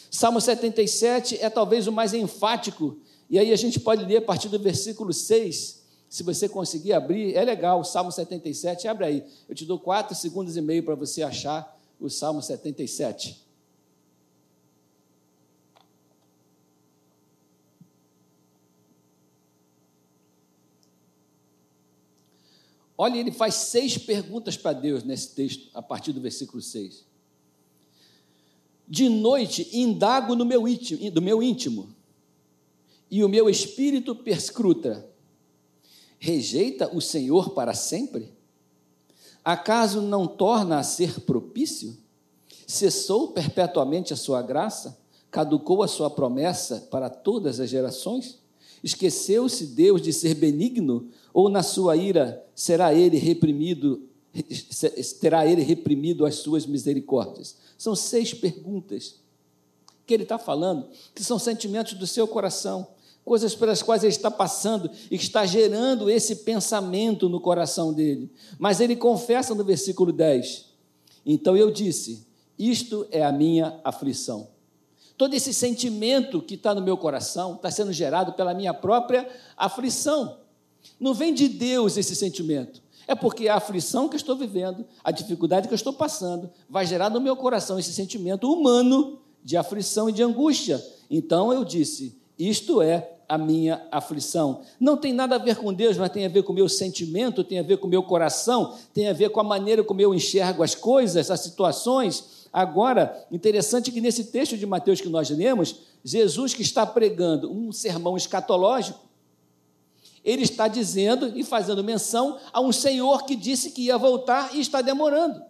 Salmo 0.08 0.40
77 0.40 1.36
é 1.40 1.50
talvez 1.50 1.88
o 1.88 1.92
mais 1.92 2.14
enfático, 2.14 2.96
e 3.28 3.40
aí 3.40 3.52
a 3.52 3.56
gente 3.56 3.80
pode 3.80 4.04
ler 4.04 4.18
a 4.18 4.22
partir 4.22 4.48
do 4.48 4.58
versículo 4.60 5.12
6 5.12 5.82
se 6.14 6.22
você 6.22 6.48
conseguir 6.48 6.92
abrir, 6.92 7.34
é 7.34 7.44
legal, 7.44 7.80
o 7.80 7.84
Salmo 7.84 8.12
77, 8.12 8.86
abre 8.86 9.04
aí. 9.04 9.24
Eu 9.48 9.54
te 9.56 9.64
dou 9.64 9.80
quatro 9.80 10.14
segundos 10.14 10.56
e 10.56 10.60
meio 10.60 10.80
para 10.84 10.94
você 10.94 11.24
achar 11.24 11.76
o 11.98 12.08
Salmo 12.08 12.40
77. 12.40 13.44
Olha, 22.96 23.18
ele 23.18 23.32
faz 23.32 23.54
seis 23.54 23.98
perguntas 23.98 24.56
para 24.56 24.72
Deus 24.72 25.02
nesse 25.02 25.34
texto, 25.34 25.68
a 25.74 25.82
partir 25.82 26.12
do 26.12 26.20
versículo 26.20 26.62
6. 26.62 27.04
De 28.86 29.08
noite 29.08 29.68
indago 29.76 30.36
no 30.36 30.44
meu 30.44 30.68
íntimo, 30.68 31.10
do 31.10 31.20
meu 31.20 31.42
íntimo, 31.42 31.92
e 33.10 33.24
o 33.24 33.28
meu 33.28 33.50
espírito 33.50 34.14
perscruta 34.14 35.12
rejeita 36.24 36.88
o 36.96 37.02
Senhor 37.02 37.50
para 37.50 37.74
sempre? 37.74 38.32
Acaso 39.44 40.00
não 40.00 40.26
torna 40.26 40.78
a 40.78 40.82
ser 40.82 41.20
propício? 41.20 41.94
Cessou 42.66 43.28
perpetuamente 43.28 44.14
a 44.14 44.16
sua 44.16 44.40
graça? 44.40 44.98
Caducou 45.30 45.82
a 45.82 45.88
sua 45.88 46.08
promessa 46.08 46.88
para 46.90 47.10
todas 47.10 47.60
as 47.60 47.68
gerações? 47.68 48.38
Esqueceu-se 48.82 49.66
Deus 49.66 50.00
de 50.00 50.14
ser 50.14 50.34
benigno? 50.34 51.10
Ou 51.30 51.50
na 51.50 51.62
sua 51.62 51.94
ira 51.94 52.42
será 52.54 52.94
ele 52.94 53.18
reprimido, 53.18 54.08
terá 55.20 55.46
ele 55.46 55.60
reprimido 55.60 56.24
as 56.24 56.36
suas 56.36 56.64
misericórdias? 56.64 57.56
São 57.76 57.94
seis 57.94 58.32
perguntas 58.32 59.16
que 60.06 60.14
ele 60.14 60.22
está 60.22 60.38
falando, 60.38 60.88
que 61.14 61.22
são 61.22 61.38
sentimentos 61.38 61.92
do 61.94 62.06
seu 62.06 62.26
coração 62.26 62.94
coisas 63.24 63.54
pelas 63.54 63.82
quais 63.82 64.04
ele 64.04 64.12
está 64.12 64.30
passando 64.30 64.90
e 65.10 65.16
que 65.16 65.24
está 65.24 65.46
gerando 65.46 66.10
esse 66.10 66.36
pensamento 66.36 67.28
no 67.28 67.40
coração 67.40 67.92
dele. 67.92 68.30
Mas 68.58 68.80
ele 68.80 68.94
confessa 68.94 69.54
no 69.54 69.64
versículo 69.64 70.12
10: 70.12 70.66
Então 71.24 71.56
eu 71.56 71.70
disse: 71.70 72.26
Isto 72.58 73.06
é 73.10 73.24
a 73.24 73.32
minha 73.32 73.80
aflição. 73.82 74.48
Todo 75.16 75.34
esse 75.34 75.54
sentimento 75.54 76.42
que 76.42 76.54
está 76.54 76.74
no 76.74 76.82
meu 76.82 76.96
coração 76.96 77.54
está 77.54 77.70
sendo 77.70 77.92
gerado 77.92 78.32
pela 78.32 78.52
minha 78.52 78.74
própria 78.74 79.28
aflição. 79.56 80.38
Não 80.98 81.14
vem 81.14 81.32
de 81.32 81.48
Deus 81.48 81.96
esse 81.96 82.14
sentimento. 82.14 82.82
É 83.06 83.14
porque 83.14 83.48
a 83.48 83.56
aflição 83.56 84.08
que 84.08 84.14
eu 84.14 84.18
estou 84.18 84.34
vivendo, 84.34 84.84
a 85.04 85.10
dificuldade 85.10 85.68
que 85.68 85.74
eu 85.74 85.76
estou 85.76 85.92
passando, 85.92 86.50
vai 86.68 86.86
gerar 86.86 87.10
no 87.10 87.20
meu 87.20 87.36
coração 87.36 87.78
esse 87.78 87.92
sentimento 87.92 88.50
humano 88.52 89.20
de 89.42 89.56
aflição 89.56 90.08
e 90.08 90.12
de 90.12 90.22
angústia. 90.22 90.84
Então 91.08 91.52
eu 91.52 91.64
disse: 91.64 92.18
isto 92.38 92.82
é 92.82 93.13
a 93.28 93.38
minha 93.38 93.86
aflição. 93.90 94.62
Não 94.78 94.96
tem 94.96 95.12
nada 95.12 95.36
a 95.36 95.38
ver 95.38 95.56
com 95.56 95.72
Deus, 95.72 95.96
mas 95.96 96.10
tem 96.10 96.26
a 96.26 96.28
ver 96.28 96.42
com 96.42 96.52
o 96.52 96.54
meu 96.54 96.68
sentimento, 96.68 97.44
tem 97.44 97.58
a 97.58 97.62
ver 97.62 97.78
com 97.78 97.86
o 97.86 97.90
meu 97.90 98.02
coração, 98.02 98.74
tem 98.92 99.08
a 99.08 99.12
ver 99.12 99.30
com 99.30 99.40
a 99.40 99.44
maneira 99.44 99.82
como 99.82 100.00
eu 100.00 100.14
enxergo 100.14 100.62
as 100.62 100.74
coisas, 100.74 101.30
as 101.30 101.40
situações. 101.40 102.48
Agora, 102.52 103.26
interessante 103.32 103.90
que 103.90 104.00
nesse 104.00 104.24
texto 104.24 104.56
de 104.56 104.66
Mateus 104.66 105.00
que 105.00 105.08
nós 105.08 105.30
lemos, 105.30 105.76
Jesus 106.04 106.54
que 106.54 106.62
está 106.62 106.86
pregando 106.86 107.50
um 107.50 107.72
sermão 107.72 108.16
escatológico, 108.16 109.00
ele 110.24 110.42
está 110.42 110.68
dizendo 110.68 111.32
e 111.38 111.44
fazendo 111.44 111.84
menção 111.84 112.38
a 112.52 112.60
um 112.60 112.72
Senhor 112.72 113.24
que 113.24 113.36
disse 113.36 113.70
que 113.70 113.82
ia 113.82 113.98
voltar 113.98 114.54
e 114.54 114.60
está 114.60 114.80
demorando. 114.80 115.42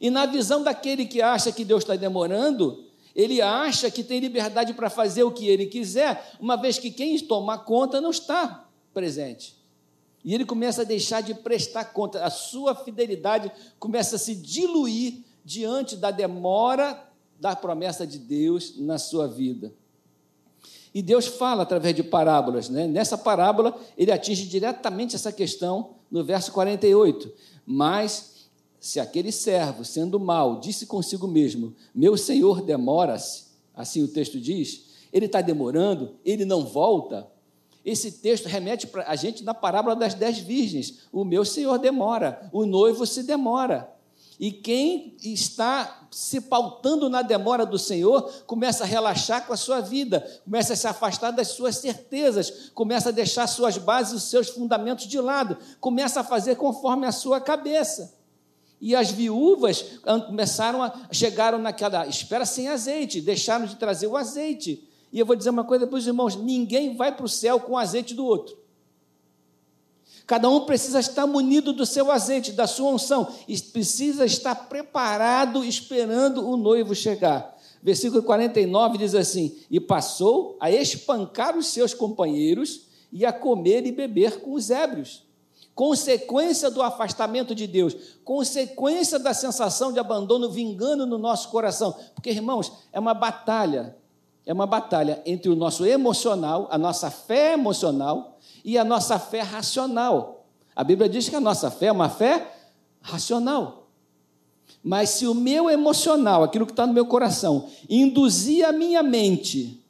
E 0.00 0.10
na 0.10 0.26
visão 0.26 0.62
daquele 0.62 1.06
que 1.06 1.22
acha 1.22 1.52
que 1.52 1.64
Deus 1.64 1.82
está 1.82 1.94
demorando, 1.94 2.83
ele 3.14 3.40
acha 3.40 3.90
que 3.90 4.02
tem 4.02 4.18
liberdade 4.18 4.74
para 4.74 4.90
fazer 4.90 5.22
o 5.22 5.30
que 5.30 5.46
ele 5.46 5.66
quiser, 5.66 6.32
uma 6.40 6.56
vez 6.56 6.78
que 6.78 6.90
quem 6.90 7.18
toma 7.20 7.58
conta 7.58 8.00
não 8.00 8.10
está 8.10 8.68
presente. 8.92 9.56
E 10.24 10.34
ele 10.34 10.44
começa 10.44 10.82
a 10.82 10.84
deixar 10.84 11.20
de 11.20 11.34
prestar 11.34 11.84
conta, 11.86 12.24
a 12.24 12.30
sua 12.30 12.74
fidelidade 12.74 13.52
começa 13.78 14.16
a 14.16 14.18
se 14.18 14.34
diluir 14.34 15.22
diante 15.44 15.96
da 15.96 16.10
demora 16.10 17.08
da 17.38 17.54
promessa 17.54 18.06
de 18.06 18.18
Deus 18.18 18.74
na 18.78 18.98
sua 18.98 19.28
vida. 19.28 19.72
E 20.94 21.02
Deus 21.02 21.26
fala 21.26 21.64
através 21.64 21.94
de 21.94 22.02
parábolas, 22.02 22.68
né? 22.68 22.86
Nessa 22.86 23.18
parábola, 23.18 23.76
ele 23.98 24.12
atinge 24.12 24.46
diretamente 24.46 25.16
essa 25.16 25.32
questão 25.32 25.96
no 26.10 26.24
verso 26.24 26.52
48. 26.52 27.32
Mas 27.66 28.33
se 28.84 29.00
aquele 29.00 29.32
servo, 29.32 29.82
sendo 29.82 30.20
mau, 30.20 30.60
disse 30.60 30.84
consigo 30.84 31.26
mesmo: 31.26 31.74
Meu 31.94 32.18
senhor 32.18 32.60
demora-se, 32.60 33.44
assim 33.74 34.02
o 34.02 34.08
texto 34.08 34.38
diz, 34.38 34.90
ele 35.10 35.24
está 35.24 35.40
demorando, 35.40 36.16
ele 36.22 36.44
não 36.44 36.66
volta. 36.66 37.26
Esse 37.82 38.12
texto 38.12 38.44
remete 38.44 38.86
para 38.86 39.08
a 39.08 39.16
gente 39.16 39.42
na 39.42 39.54
parábola 39.54 39.96
das 39.96 40.12
dez 40.12 40.36
virgens: 40.36 40.98
O 41.10 41.24
meu 41.24 41.46
senhor 41.46 41.78
demora, 41.78 42.50
o 42.52 42.66
noivo 42.66 43.06
se 43.06 43.22
demora. 43.22 43.90
E 44.38 44.52
quem 44.52 45.16
está 45.22 46.06
se 46.10 46.42
pautando 46.42 47.08
na 47.08 47.22
demora 47.22 47.64
do 47.64 47.78
Senhor, 47.78 48.30
começa 48.46 48.84
a 48.84 48.86
relaxar 48.86 49.46
com 49.46 49.52
a 49.52 49.56
sua 49.56 49.80
vida, 49.80 50.20
começa 50.44 50.72
a 50.74 50.76
se 50.76 50.86
afastar 50.86 51.30
das 51.30 51.48
suas 51.48 51.76
certezas, 51.76 52.70
começa 52.74 53.08
a 53.08 53.12
deixar 53.12 53.46
suas 53.46 53.78
bases, 53.78 54.12
os 54.12 54.24
seus 54.24 54.48
fundamentos 54.48 55.06
de 55.06 55.20
lado, 55.20 55.56
começa 55.80 56.20
a 56.20 56.24
fazer 56.24 56.56
conforme 56.56 57.06
a 57.06 57.12
sua 57.12 57.40
cabeça. 57.40 58.23
E 58.84 58.94
as 58.94 59.10
viúvas 59.10 59.82
começaram 60.26 60.82
a 60.82 60.92
chegaram 61.10 61.56
naquela 61.56 62.06
espera 62.06 62.44
sem 62.44 62.68
azeite, 62.68 63.18
deixaram 63.18 63.64
de 63.64 63.76
trazer 63.76 64.06
o 64.06 64.14
azeite. 64.14 64.86
E 65.10 65.18
eu 65.18 65.24
vou 65.24 65.34
dizer 65.34 65.48
uma 65.48 65.64
coisa 65.64 65.86
para 65.86 65.96
os 65.96 66.06
irmãos: 66.06 66.36
ninguém 66.36 66.94
vai 66.94 67.10
para 67.10 67.24
o 67.24 67.28
céu 67.28 67.58
com 67.58 67.72
o 67.72 67.78
azeite 67.78 68.12
do 68.12 68.26
outro. 68.26 68.54
Cada 70.26 70.50
um 70.50 70.66
precisa 70.66 71.00
estar 71.00 71.26
munido 71.26 71.72
do 71.72 71.86
seu 71.86 72.12
azeite, 72.12 72.52
da 72.52 72.66
sua 72.66 72.90
unção, 72.90 73.26
e 73.48 73.58
precisa 73.58 74.26
estar 74.26 74.54
preparado, 74.54 75.64
esperando 75.64 76.46
o 76.46 76.54
noivo 76.54 76.94
chegar. 76.94 77.56
Versículo 77.82 78.22
49 78.22 78.98
diz 78.98 79.14
assim: 79.14 79.56
E 79.70 79.80
passou 79.80 80.58
a 80.60 80.70
espancar 80.70 81.56
os 81.56 81.68
seus 81.68 81.94
companheiros 81.94 82.82
e 83.10 83.24
a 83.24 83.32
comer 83.32 83.86
e 83.86 83.92
beber 83.92 84.40
com 84.42 84.52
os 84.52 84.68
ébrios 84.68 85.23
consequência 85.74 86.70
do 86.70 86.80
afastamento 86.80 87.54
de 87.54 87.66
Deus, 87.66 87.94
consequência 88.24 89.18
da 89.18 89.34
sensação 89.34 89.92
de 89.92 89.98
abandono 89.98 90.48
vingando 90.50 91.04
no 91.04 91.18
nosso 91.18 91.48
coração. 91.48 91.94
Porque, 92.14 92.30
irmãos, 92.30 92.72
é 92.92 93.00
uma 93.00 93.14
batalha, 93.14 93.96
é 94.46 94.52
uma 94.52 94.66
batalha 94.66 95.20
entre 95.26 95.50
o 95.50 95.56
nosso 95.56 95.84
emocional, 95.84 96.68
a 96.70 96.78
nossa 96.78 97.10
fé 97.10 97.54
emocional 97.54 98.38
e 98.64 98.78
a 98.78 98.84
nossa 98.84 99.18
fé 99.18 99.40
racional. 99.40 100.46
A 100.76 100.84
Bíblia 100.84 101.08
diz 101.08 101.28
que 101.28 101.36
a 101.36 101.40
nossa 101.40 101.70
fé 101.70 101.86
é 101.86 101.92
uma 101.92 102.08
fé 102.08 102.52
racional. 103.00 103.88
Mas 104.82 105.10
se 105.10 105.26
o 105.26 105.34
meu 105.34 105.70
emocional, 105.70 106.42
aquilo 106.42 106.66
que 106.66 106.72
está 106.72 106.86
no 106.86 106.92
meu 106.92 107.06
coração, 107.06 107.68
induzir 107.88 108.66
a 108.66 108.72
minha 108.72 109.02
mente 109.02 109.83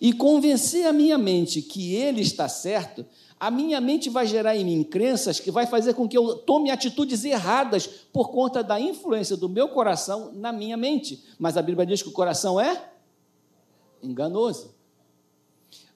e 0.00 0.12
convencer 0.12 0.86
a 0.86 0.92
minha 0.92 1.16
mente 1.16 1.62
que 1.62 1.94
ele 1.94 2.20
está 2.20 2.48
certo, 2.48 3.04
a 3.38 3.50
minha 3.50 3.80
mente 3.80 4.08
vai 4.08 4.26
gerar 4.26 4.56
em 4.56 4.64
mim 4.64 4.82
crenças 4.82 5.38
que 5.38 5.50
vai 5.50 5.66
fazer 5.66 5.94
com 5.94 6.08
que 6.08 6.16
eu 6.16 6.36
tome 6.36 6.70
atitudes 6.70 7.24
erradas 7.24 7.86
por 7.86 8.30
conta 8.30 8.62
da 8.62 8.80
influência 8.80 9.36
do 9.36 9.48
meu 9.48 9.68
coração 9.68 10.32
na 10.32 10.52
minha 10.52 10.76
mente. 10.76 11.22
Mas 11.38 11.56
a 11.56 11.62
Bíblia 11.62 11.84
diz 11.84 12.02
que 12.02 12.08
o 12.08 12.12
coração 12.12 12.58
é 12.58 12.90
enganoso. 14.02 14.74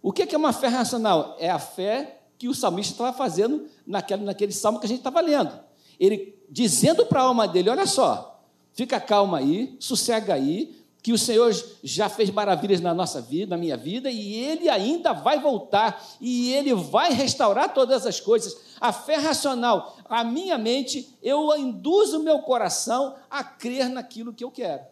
O 0.02 0.12
que 0.12 0.34
é 0.34 0.38
uma 0.38 0.52
fé 0.52 0.68
racional? 0.68 1.36
É 1.38 1.50
a 1.50 1.58
fé 1.58 2.20
que 2.38 2.48
o 2.48 2.54
salmista 2.54 2.94
estava 2.94 3.12
fazendo 3.16 3.66
naquele, 3.86 4.24
naquele 4.24 4.52
salmo 4.52 4.78
que 4.78 4.86
a 4.86 4.88
gente 4.88 4.98
estava 4.98 5.20
lendo. 5.20 5.52
Ele 5.98 6.38
dizendo 6.48 7.04
para 7.06 7.20
a 7.20 7.24
alma 7.24 7.46
dele: 7.46 7.70
Olha 7.70 7.86
só, 7.86 8.42
fica 8.72 8.98
calma 8.98 9.38
aí, 9.38 9.76
sossega 9.78 10.34
aí, 10.34 10.79
que 11.02 11.12
o 11.12 11.18
Senhor 11.18 11.54
já 11.82 12.08
fez 12.08 12.30
maravilhas 12.30 12.80
na 12.80 12.92
nossa 12.92 13.20
vida, 13.20 13.56
na 13.56 13.60
minha 13.60 13.76
vida, 13.76 14.10
e 14.10 14.34
Ele 14.34 14.68
ainda 14.68 15.12
vai 15.12 15.38
voltar, 15.38 16.04
e 16.20 16.52
Ele 16.52 16.74
vai 16.74 17.12
restaurar 17.12 17.72
todas 17.72 18.06
as 18.06 18.20
coisas. 18.20 18.56
A 18.80 18.92
fé 18.92 19.16
racional, 19.16 19.96
a 20.04 20.22
minha 20.22 20.58
mente, 20.58 21.16
eu 21.22 21.56
induzo 21.56 22.20
o 22.20 22.22
meu 22.22 22.40
coração 22.40 23.14
a 23.30 23.42
crer 23.42 23.88
naquilo 23.88 24.32
que 24.32 24.44
eu 24.44 24.50
quero. 24.50 24.82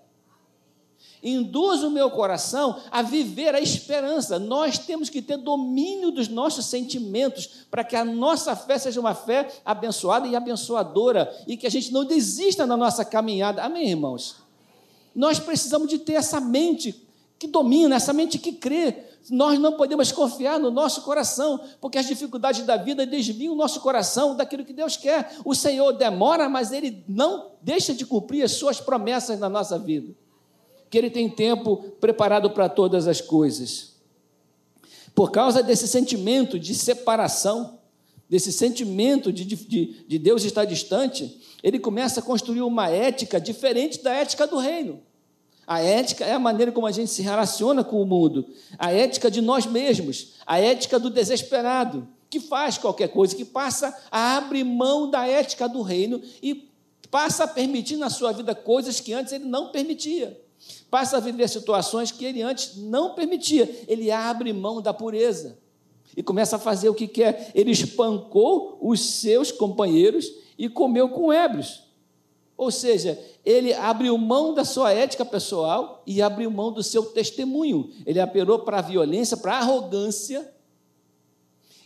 Induzo 1.22 1.88
o 1.88 1.90
meu 1.90 2.10
coração 2.10 2.80
a 2.90 3.02
viver 3.02 3.54
a 3.54 3.60
esperança. 3.60 4.38
Nós 4.38 4.78
temos 4.78 5.10
que 5.10 5.20
ter 5.20 5.36
domínio 5.36 6.12
dos 6.12 6.28
nossos 6.28 6.66
sentimentos 6.66 7.66
para 7.70 7.82
que 7.82 7.96
a 7.96 8.04
nossa 8.04 8.54
fé 8.54 8.78
seja 8.78 9.00
uma 9.00 9.14
fé 9.14 9.48
abençoada 9.64 10.28
e 10.28 10.36
abençoadora 10.36 11.28
e 11.46 11.56
que 11.56 11.66
a 11.66 11.70
gente 11.70 11.92
não 11.92 12.04
desista 12.04 12.66
na 12.66 12.76
nossa 12.76 13.04
caminhada. 13.04 13.62
Amém, 13.62 13.90
irmãos? 13.90 14.47
Nós 15.18 15.40
precisamos 15.40 15.88
de 15.88 15.98
ter 15.98 16.12
essa 16.12 16.40
mente 16.40 17.04
que 17.40 17.48
domina, 17.48 17.96
essa 17.96 18.12
mente 18.12 18.38
que 18.38 18.52
crê. 18.52 19.02
Nós 19.28 19.58
não 19.58 19.72
podemos 19.72 20.12
confiar 20.12 20.60
no 20.60 20.70
nosso 20.70 21.02
coração, 21.02 21.60
porque 21.80 21.98
as 21.98 22.06
dificuldades 22.06 22.64
da 22.64 22.76
vida 22.76 23.04
desviam 23.04 23.52
o 23.52 23.56
nosso 23.56 23.80
coração 23.80 24.36
daquilo 24.36 24.64
que 24.64 24.72
Deus 24.72 24.96
quer. 24.96 25.32
O 25.44 25.56
Senhor 25.56 25.90
demora, 25.90 26.48
mas 26.48 26.70
Ele 26.70 27.02
não 27.08 27.50
deixa 27.60 27.92
de 27.92 28.06
cumprir 28.06 28.44
as 28.44 28.52
suas 28.52 28.80
promessas 28.80 29.40
na 29.40 29.48
nossa 29.48 29.76
vida. 29.76 30.14
Que 30.88 30.96
Ele 30.96 31.10
tem 31.10 31.28
tempo 31.28 31.78
preparado 31.98 32.50
para 32.50 32.68
todas 32.68 33.08
as 33.08 33.20
coisas. 33.20 33.96
Por 35.16 35.32
causa 35.32 35.64
desse 35.64 35.88
sentimento 35.88 36.60
de 36.60 36.76
separação, 36.76 37.80
desse 38.28 38.52
sentimento 38.52 39.32
de, 39.32 39.44
de, 39.44 40.04
de 40.06 40.18
Deus 40.20 40.44
estar 40.44 40.64
distante, 40.64 41.40
ele 41.60 41.80
começa 41.80 42.20
a 42.20 42.22
construir 42.22 42.62
uma 42.62 42.88
ética 42.88 43.40
diferente 43.40 44.00
da 44.00 44.12
ética 44.12 44.46
do 44.46 44.58
reino. 44.58 45.07
A 45.68 45.82
ética 45.82 46.24
é 46.24 46.32
a 46.32 46.38
maneira 46.38 46.72
como 46.72 46.86
a 46.86 46.90
gente 46.90 47.10
se 47.10 47.20
relaciona 47.20 47.84
com 47.84 48.00
o 48.00 48.06
mundo, 48.06 48.46
a 48.78 48.90
ética 48.90 49.30
de 49.30 49.42
nós 49.42 49.66
mesmos, 49.66 50.36
a 50.46 50.58
ética 50.58 50.98
do 50.98 51.10
desesperado, 51.10 52.08
que 52.30 52.40
faz 52.40 52.78
qualquer 52.78 53.08
coisa, 53.08 53.36
que 53.36 53.44
passa 53.44 53.94
a 54.10 54.38
abrir 54.38 54.64
mão 54.64 55.10
da 55.10 55.28
ética 55.28 55.68
do 55.68 55.82
reino 55.82 56.22
e 56.42 56.70
passa 57.10 57.44
a 57.44 57.46
permitir 57.46 57.98
na 57.98 58.08
sua 58.08 58.32
vida 58.32 58.54
coisas 58.54 58.98
que 58.98 59.12
antes 59.12 59.30
ele 59.30 59.44
não 59.44 59.68
permitia. 59.68 60.40
Passa 60.90 61.18
a 61.18 61.20
viver 61.20 61.46
situações 61.50 62.10
que 62.10 62.24
ele 62.24 62.40
antes 62.40 62.78
não 62.78 63.14
permitia. 63.14 63.84
Ele 63.86 64.10
abre 64.10 64.54
mão 64.54 64.80
da 64.80 64.94
pureza 64.94 65.58
e 66.16 66.22
começa 66.22 66.56
a 66.56 66.58
fazer 66.58 66.88
o 66.88 66.94
que 66.94 67.06
quer. 67.06 67.52
Ele 67.54 67.72
espancou 67.72 68.78
os 68.80 69.00
seus 69.00 69.52
companheiros 69.52 70.32
e 70.56 70.66
comeu 70.66 71.10
com 71.10 71.30
ébrios. 71.30 71.87
Ou 72.58 72.72
seja, 72.72 73.16
ele 73.44 73.72
abriu 73.72 74.18
mão 74.18 74.52
da 74.52 74.64
sua 74.64 74.92
ética 74.92 75.24
pessoal 75.24 76.02
e 76.04 76.20
abriu 76.20 76.50
mão 76.50 76.72
do 76.72 76.82
seu 76.82 77.04
testemunho. 77.04 77.88
Ele 78.04 78.18
apelou 78.18 78.58
para 78.58 78.80
a 78.80 78.82
violência, 78.82 79.36
para 79.36 79.54
a 79.54 79.58
arrogância 79.58 80.52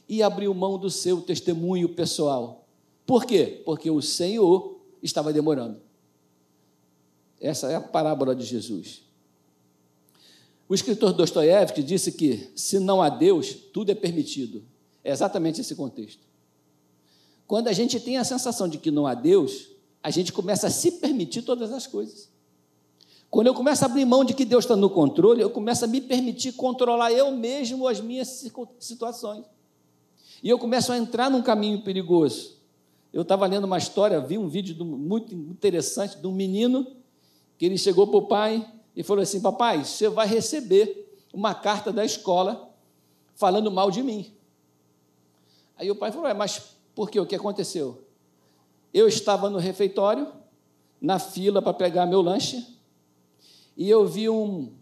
e 0.09 0.23
abriu 0.23 0.55
mão 0.55 0.79
do 0.79 0.89
seu 0.89 1.21
testemunho 1.21 1.91
pessoal. 1.91 2.67
Por 3.05 3.27
quê? 3.27 3.61
Porque 3.67 3.91
o 3.91 4.01
Senhor 4.01 4.81
estava 5.03 5.31
demorando. 5.31 5.79
Essa 7.39 7.71
é 7.71 7.75
a 7.75 7.81
parábola 7.81 8.35
de 8.35 8.47
Jesus. 8.47 9.03
O 10.67 10.75
escritor 10.75 11.13
Dostoiévski 11.13 11.83
disse 11.83 12.13
que 12.13 12.51
se 12.57 12.79
não 12.79 13.03
há 13.03 13.11
Deus, 13.11 13.53
tudo 13.75 13.93
é 13.93 13.95
permitido. 13.95 14.65
É 15.05 15.11
exatamente 15.11 15.61
esse 15.61 15.75
contexto. 15.75 16.23
Quando 17.47 17.69
a 17.69 17.73
gente 17.75 18.01
tem 18.01 18.17
a 18.17 18.25
sensação 18.25 18.67
de 18.67 18.79
que 18.79 18.91
não 18.91 19.07
há 19.07 19.13
Deus, 19.13 19.72
a 20.03 20.11
gente 20.11 20.33
começa 20.33 20.67
a 20.67 20.71
se 20.71 20.93
permitir 20.93 21.43
todas 21.43 21.73
as 21.73 21.87
coisas. 21.87 22.31
Quando 23.31 23.47
eu 23.47 23.55
começo 23.55 23.83
a 23.83 23.87
abrir 23.87 24.05
mão 24.05 24.25
de 24.25 24.35
que 24.35 24.45
Deus 24.45 24.65
está 24.65 24.77
no 24.77 24.91
controle, 24.91 25.41
eu 25.41 25.49
começo 25.49 25.85
a 25.85 25.89
me 25.89 26.01
permitir 26.01 26.53
controlar 26.53 27.13
eu 27.13 27.31
mesmo 27.31 27.89
as 27.89 28.01
minhas 28.01 28.45
situações. 28.79 29.47
E 30.43 30.49
eu 30.49 30.59
começo 30.59 30.93
a 30.93 30.99
entrar 30.99 31.31
num 31.31 31.41
caminho 31.41 31.83
perigoso. 31.83 32.59
Eu 33.13 33.23
estava 33.23 33.47
lendo 33.47 33.65
uma 33.65 33.79
história, 33.79 34.21
vi 34.21 34.37
um 34.37 34.49
vídeo 34.49 34.85
muito 34.85 35.35
interessante 35.35 36.19
de 36.19 36.27
um 36.27 36.33
menino 36.33 36.87
que 37.57 37.65
ele 37.65 37.79
chegou 37.79 38.07
para 38.07 38.19
o 38.19 38.27
pai 38.27 38.71
e 38.97 39.03
falou 39.03 39.23
assim: 39.23 39.41
Papai, 39.41 39.85
você 39.85 40.09
vai 40.09 40.27
receber 40.27 41.11
uma 41.33 41.55
carta 41.55 41.93
da 41.93 42.05
escola 42.05 42.71
falando 43.35 43.71
mal 43.71 43.91
de 43.91 44.03
mim. 44.03 44.33
Aí 45.77 45.91
o 45.91 45.97
pai 45.97 46.11
falou: 46.11 46.35
Mas 46.35 46.61
por 46.95 47.09
quê? 47.09 47.21
O 47.21 47.27
que 47.27 47.37
aconteceu? 47.37 48.03
Eu 48.93 49.09
estava 49.09 49.49
no 49.49 49.59
refeitório, 49.59 50.31
na 51.01 51.19
fila 51.19 51.61
para 51.63 51.73
pegar 51.73 52.07
meu 52.07 52.21
lanche, 52.21 52.67
e 53.77 53.89
eu 53.89 54.07
vi 54.07 54.29
um, 54.29 54.73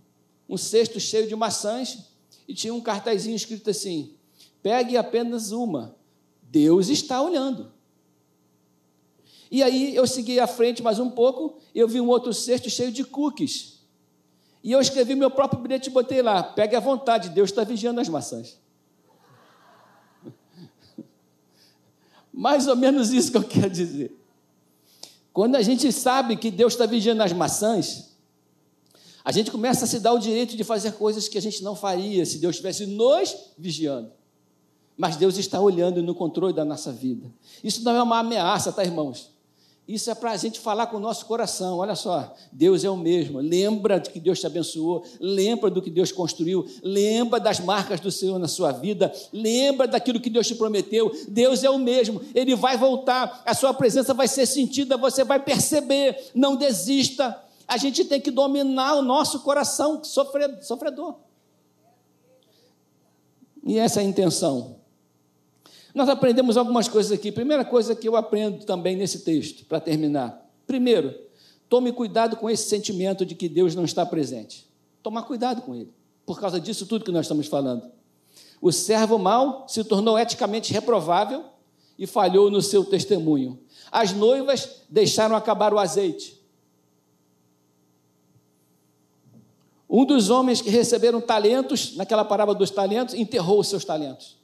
um 0.48 0.56
cesto 0.56 0.98
cheio 0.98 1.28
de 1.28 1.36
maçãs 1.36 2.10
e 2.46 2.54
tinha 2.54 2.74
um 2.74 2.80
cartazinho 2.80 3.36
escrito 3.36 3.70
assim: 3.70 4.14
pegue 4.62 4.96
apenas 4.96 5.52
uma, 5.52 5.96
Deus 6.42 6.88
está 6.88 7.22
olhando. 7.22 7.72
E 9.50 9.62
aí 9.62 9.94
eu 9.94 10.06
segui 10.06 10.38
à 10.38 10.46
frente 10.46 10.82
mais 10.82 10.98
um 10.98 11.10
pouco, 11.10 11.58
eu 11.74 11.88
vi 11.88 12.00
um 12.00 12.08
outro 12.08 12.32
cesto 12.32 12.70
cheio 12.70 12.92
de 12.92 13.04
cookies. 13.04 13.80
E 14.62 14.72
eu 14.72 14.80
escrevi 14.80 15.14
meu 15.14 15.30
próprio 15.30 15.60
bilhete 15.60 15.88
e 15.88 15.92
botei 15.92 16.22
lá: 16.22 16.42
pegue 16.42 16.76
à 16.76 16.80
vontade, 16.80 17.30
Deus 17.30 17.50
está 17.50 17.64
vigiando 17.64 18.00
as 18.00 18.08
maçãs. 18.08 18.58
Mais 22.40 22.66
ou 22.66 22.74
menos 22.74 23.12
isso 23.12 23.30
que 23.30 23.36
eu 23.36 23.44
quero 23.44 23.68
dizer. 23.68 24.18
Quando 25.30 25.56
a 25.56 25.62
gente 25.62 25.92
sabe 25.92 26.38
que 26.38 26.50
Deus 26.50 26.72
está 26.72 26.86
vigiando 26.86 27.22
as 27.22 27.34
maçãs, 27.34 28.16
a 29.22 29.30
gente 29.30 29.50
começa 29.50 29.84
a 29.84 29.86
se 29.86 30.00
dar 30.00 30.14
o 30.14 30.18
direito 30.18 30.56
de 30.56 30.64
fazer 30.64 30.92
coisas 30.92 31.28
que 31.28 31.36
a 31.36 31.40
gente 31.42 31.62
não 31.62 31.76
faria 31.76 32.24
se 32.24 32.38
Deus 32.38 32.54
estivesse 32.54 32.86
nos 32.86 33.36
vigiando. 33.58 34.10
Mas 34.96 35.16
Deus 35.16 35.36
está 35.36 35.60
olhando 35.60 36.02
no 36.02 36.14
controle 36.14 36.54
da 36.54 36.64
nossa 36.64 36.90
vida. 36.90 37.30
Isso 37.62 37.84
não 37.84 37.94
é 37.94 38.02
uma 38.02 38.20
ameaça, 38.20 38.72
tá, 38.72 38.82
irmãos? 38.82 39.29
Isso 39.90 40.08
é 40.08 40.14
para 40.14 40.30
a 40.30 40.36
gente 40.36 40.60
falar 40.60 40.86
com 40.86 40.98
o 40.98 41.00
nosso 41.00 41.26
coração. 41.26 41.78
Olha 41.78 41.96
só, 41.96 42.32
Deus 42.52 42.84
é 42.84 42.90
o 42.90 42.96
mesmo. 42.96 43.40
Lembra 43.40 43.98
de 43.98 44.08
que 44.08 44.20
Deus 44.20 44.38
te 44.38 44.46
abençoou, 44.46 45.04
lembra 45.18 45.68
do 45.68 45.82
que 45.82 45.90
Deus 45.90 46.12
construiu, 46.12 46.64
lembra 46.80 47.40
das 47.40 47.58
marcas 47.58 47.98
do 47.98 48.08
Senhor 48.08 48.38
na 48.38 48.46
sua 48.46 48.70
vida, 48.70 49.12
lembra 49.32 49.88
daquilo 49.88 50.20
que 50.20 50.30
Deus 50.30 50.46
te 50.46 50.54
prometeu. 50.54 51.10
Deus 51.26 51.64
é 51.64 51.70
o 51.70 51.76
mesmo, 51.76 52.20
Ele 52.36 52.54
vai 52.54 52.76
voltar, 52.76 53.42
a 53.44 53.52
sua 53.52 53.74
presença 53.74 54.14
vai 54.14 54.28
ser 54.28 54.46
sentida, 54.46 54.96
você 54.96 55.24
vai 55.24 55.40
perceber. 55.40 56.30
Não 56.36 56.54
desista 56.54 57.36
a 57.66 57.76
gente 57.76 58.04
tem 58.04 58.20
que 58.20 58.32
dominar 58.32 58.94
o 58.94 59.02
nosso 59.02 59.40
coração 59.40 60.02
sofredor. 60.02 61.14
E 63.64 63.78
essa 63.78 64.00
é 64.00 64.04
a 64.04 64.06
intenção. 64.06 64.79
Nós 65.94 66.08
aprendemos 66.08 66.56
algumas 66.56 66.88
coisas 66.88 67.12
aqui. 67.12 67.32
Primeira 67.32 67.64
coisa 67.64 67.94
que 67.94 68.08
eu 68.08 68.16
aprendo 68.16 68.64
também 68.64 68.96
nesse 68.96 69.20
texto, 69.20 69.64
para 69.64 69.80
terminar. 69.80 70.48
Primeiro, 70.66 71.14
tome 71.68 71.92
cuidado 71.92 72.36
com 72.36 72.48
esse 72.48 72.68
sentimento 72.68 73.26
de 73.26 73.34
que 73.34 73.48
Deus 73.48 73.74
não 73.74 73.84
está 73.84 74.06
presente. 74.06 74.66
Tomar 75.02 75.22
cuidado 75.22 75.62
com 75.62 75.74
ele, 75.74 75.92
por 76.24 76.38
causa 76.38 76.60
disso 76.60 76.86
tudo 76.86 77.04
que 77.04 77.12
nós 77.12 77.26
estamos 77.26 77.46
falando. 77.46 77.90
O 78.60 78.70
servo 78.70 79.18
mau 79.18 79.64
se 79.66 79.82
tornou 79.82 80.18
eticamente 80.18 80.72
reprovável 80.72 81.44
e 81.98 82.06
falhou 82.06 82.50
no 82.50 82.62
seu 82.62 82.84
testemunho. 82.84 83.58
As 83.90 84.12
noivas 84.12 84.82
deixaram 84.88 85.34
acabar 85.34 85.72
o 85.74 85.78
azeite. 85.78 86.40
Um 89.88 90.04
dos 90.04 90.30
homens 90.30 90.60
que 90.60 90.70
receberam 90.70 91.20
talentos, 91.20 91.96
naquela 91.96 92.24
parábola 92.24 92.56
dos 92.56 92.70
talentos, 92.70 93.12
enterrou 93.12 93.58
os 93.58 93.68
seus 93.68 93.84
talentos. 93.84 94.39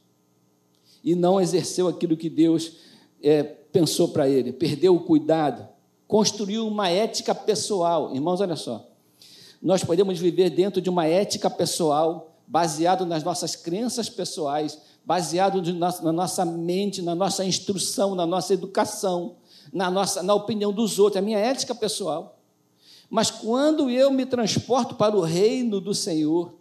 E 1.03 1.15
não 1.15 1.39
exerceu 1.39 1.87
aquilo 1.87 2.17
que 2.17 2.29
Deus 2.29 2.73
é, 3.21 3.43
pensou 3.43 4.09
para 4.09 4.27
ele. 4.27 4.51
Perdeu 4.51 4.95
o 4.95 4.99
cuidado. 4.99 5.67
Construiu 6.07 6.67
uma 6.67 6.89
ética 6.89 7.33
pessoal. 7.35 8.13
Irmãos, 8.13 8.41
olha 8.41 8.55
só. 8.55 8.87
Nós 9.61 9.83
podemos 9.83 10.19
viver 10.19 10.49
dentro 10.49 10.81
de 10.81 10.89
uma 10.89 11.05
ética 11.05 11.49
pessoal, 11.49 12.35
baseado 12.47 13.05
nas 13.05 13.23
nossas 13.23 13.55
crenças 13.55 14.09
pessoais, 14.09 14.77
baseado 15.03 15.61
na 15.73 16.11
nossa 16.11 16.45
mente, 16.45 17.01
na 17.01 17.15
nossa 17.15 17.43
instrução, 17.43 18.13
na 18.13 18.25
nossa 18.25 18.53
educação, 18.53 19.35
na, 19.73 19.89
nossa, 19.89 20.21
na 20.21 20.33
opinião 20.33 20.71
dos 20.71 20.99
outros, 20.99 21.17
a 21.17 21.25
minha 21.25 21.39
ética 21.39 21.73
pessoal. 21.73 22.37
Mas 23.09 23.31
quando 23.31 23.89
eu 23.89 24.11
me 24.11 24.25
transporto 24.25 24.95
para 24.95 25.15
o 25.15 25.21
reino 25.21 25.79
do 25.79 25.93
Senhor, 25.93 26.56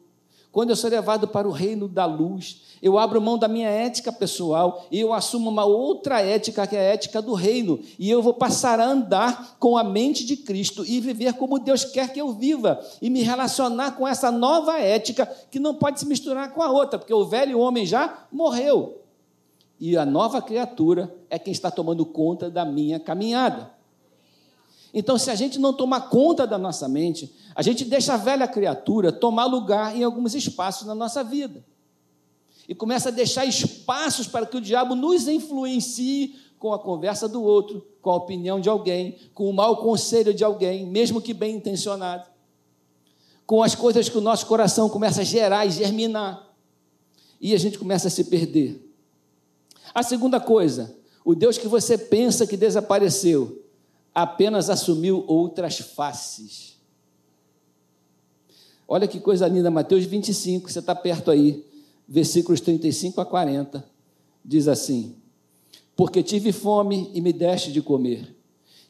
quando 0.57 0.71
eu 0.71 0.77
sou 0.77 0.89
levado 0.89 1.29
para 1.29 1.47
o 1.47 1.51
reino 1.51 1.87
da 1.87 2.07
luz, 2.07 2.63
eu 2.81 2.99
abro 2.99 3.21
mão 3.21 3.37
da 3.37 3.47
minha 3.47 3.69
ética 3.69 4.11
pessoal 4.11 4.87
e 4.91 4.99
eu 4.99 5.13
assumo 5.13 5.51
uma 5.51 5.67
outra 5.67 6.23
ética, 6.23 6.67
que 6.67 6.75
é 6.75 6.79
a 6.79 6.95
ética 6.95 7.21
do 7.21 7.35
reino, 7.35 7.79
e 7.99 8.11
eu 8.11 8.23
vou 8.23 8.33
passar 8.33 8.81
a 8.81 8.87
andar 8.87 9.59
com 9.61 9.77
a 9.77 9.85
mente 9.85 10.25
de 10.25 10.35
Cristo 10.35 10.83
e 10.83 10.99
viver 10.99 11.35
como 11.35 11.59
Deus 11.59 11.85
quer 11.85 12.11
que 12.11 12.19
eu 12.19 12.33
viva 12.33 12.81
e 13.03 13.11
me 13.11 13.21
relacionar 13.21 13.99
com 13.99 14.09
essa 14.09 14.31
nova 14.31 14.79
ética 14.79 15.27
que 15.51 15.61
não 15.61 15.75
pode 15.75 16.01
se 16.01 16.07
misturar 16.07 16.51
com 16.55 16.63
a 16.63 16.71
outra, 16.71 16.99
porque 16.99 17.13
o 17.13 17.27
velho 17.27 17.59
homem 17.59 17.85
já 17.85 18.27
morreu. 18.33 19.03
E 19.79 19.95
a 19.95 20.07
nova 20.07 20.41
criatura 20.41 21.15
é 21.29 21.39
quem 21.39 21.53
está 21.53 21.71
tomando 21.71 22.07
conta 22.07 22.49
da 22.49 22.65
minha 22.65 22.99
caminhada. 22.99 23.76
Então, 24.93 25.19
se 25.19 25.31
a 25.31 25.35
gente 25.35 25.59
não 25.59 25.73
tomar 25.73 26.09
conta 26.09 26.47
da 26.47 26.57
nossa 26.57 26.89
mente, 26.89 27.33
a 27.55 27.63
gente 27.63 27.85
deixa 27.85 28.15
a 28.15 28.17
velha 28.17 28.47
criatura 28.47 29.13
tomar 29.13 29.47
lugar 29.47 29.97
em 29.97 30.03
alguns 30.03 30.35
espaços 30.35 30.87
na 30.87 30.95
nossa 30.95 31.23
vida. 31.23 31.65
E 32.69 32.75
começa 32.75 33.09
a 33.09 33.13
deixar 33.13 33.45
espaços 33.45 34.27
para 34.27 34.47
que 34.47 34.57
o 34.57 34.61
diabo 34.61 34.95
nos 34.95 35.29
influencie 35.29 36.35
com 36.59 36.73
a 36.73 36.79
conversa 36.79 37.29
do 37.29 37.43
outro, 37.43 37.87
com 38.01 38.11
a 38.11 38.17
opinião 38.17 38.61
de 38.61 38.69
alguém, 38.69 39.17
com 39.35 39.49
o 39.49 39.53
mau 39.53 39.77
conselho 39.77 40.33
de 40.33 40.43
alguém, 40.43 40.87
mesmo 40.87 41.21
que 41.21 41.33
bem 41.33 41.57
intencionado. 41.57 42.29
Com 43.47 43.63
as 43.63 43.75
coisas 43.75 44.09
que 44.09 44.19
o 44.19 44.21
nosso 44.21 44.47
coração 44.47 44.89
começa 44.89 45.21
a 45.21 45.25
gerar 45.25 45.67
e 45.67 45.71
germinar. 45.71 46.45
E 47.41 47.55
a 47.55 47.59
gente 47.59 47.79
começa 47.79 48.09
a 48.09 48.11
se 48.11 48.25
perder. 48.25 48.83
A 49.95 50.03
segunda 50.03 50.41
coisa, 50.41 50.97
o 51.25 51.35
Deus 51.35 51.57
que 51.59 51.69
você 51.69 51.97
pensa 51.97 52.47
que 52.47 52.57
desapareceu, 52.57 53.63
apenas 54.17 54.71
assumiu 54.71 55.23
outras 55.27 55.77
faces. 55.77 56.79
Olha 58.89 59.07
que 59.07 59.21
coisa 59.21 59.47
linda, 59.47 59.71
Mateus 59.71 60.07
25, 60.07 60.73
você 60.73 60.79
está 60.79 60.95
perto 60.95 61.31
aí, 61.31 61.63
versículos 62.09 62.63
35 62.63 63.21
a 63.21 63.27
40, 63.27 63.85
diz 64.43 64.69
assim: 64.69 65.17
Porque 65.95 66.23
tive 66.23 66.51
fome 66.51 67.11
e 67.13 67.21
me 67.21 67.31
deste 67.31 67.71
de 67.71 67.83
comer, 67.83 68.35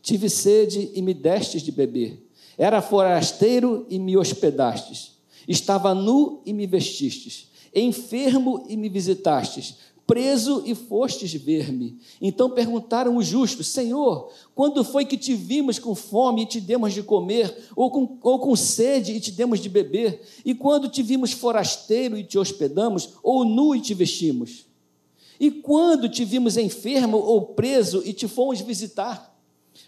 tive 0.00 0.30
sede 0.30 0.92
e 0.94 1.02
me 1.02 1.12
destes 1.12 1.62
de 1.62 1.72
beber, 1.72 2.24
era 2.56 2.80
forasteiro 2.80 3.84
e 3.90 3.98
me 3.98 4.16
hospedastes, 4.16 5.16
estava 5.48 5.92
nu 5.92 6.40
e 6.46 6.52
me 6.52 6.68
vestistes, 6.68 7.50
enfermo 7.74 8.64
e 8.68 8.76
me 8.76 8.88
visitastes, 8.88 9.78
preso 10.06 10.62
e 10.64 10.74
fostes 10.74 11.34
ver-me. 11.34 11.98
Então 12.20 12.50
perguntaram 12.50 13.16
os 13.16 13.26
justos: 13.26 13.66
Senhor, 13.68 14.30
quando 14.54 14.84
foi 14.84 15.04
que 15.04 15.16
te 15.16 15.34
vimos 15.34 15.78
com 15.78 15.94
fome 15.94 16.42
e 16.42 16.46
te 16.46 16.60
demos 16.60 16.94
de 16.94 17.02
comer, 17.02 17.54
ou 17.74 17.90
com, 17.90 18.18
ou 18.22 18.38
com 18.38 18.54
sede 18.54 19.12
e 19.12 19.20
te 19.20 19.32
demos 19.32 19.60
de 19.60 19.68
beber? 19.68 20.22
E 20.44 20.54
quando 20.54 20.88
te 20.88 21.02
vimos 21.02 21.32
forasteiro 21.32 22.16
e 22.16 22.22
te 22.22 22.38
hospedamos, 22.38 23.10
ou 23.22 23.44
nu 23.44 23.74
e 23.74 23.80
te 23.80 23.92
vestimos? 23.92 24.66
E 25.38 25.50
quando 25.50 26.08
te 26.08 26.24
vimos 26.24 26.56
enfermo 26.56 27.18
ou 27.18 27.42
preso 27.42 28.02
e 28.04 28.12
te 28.12 28.28
fomos 28.28 28.60
visitar? 28.60 29.34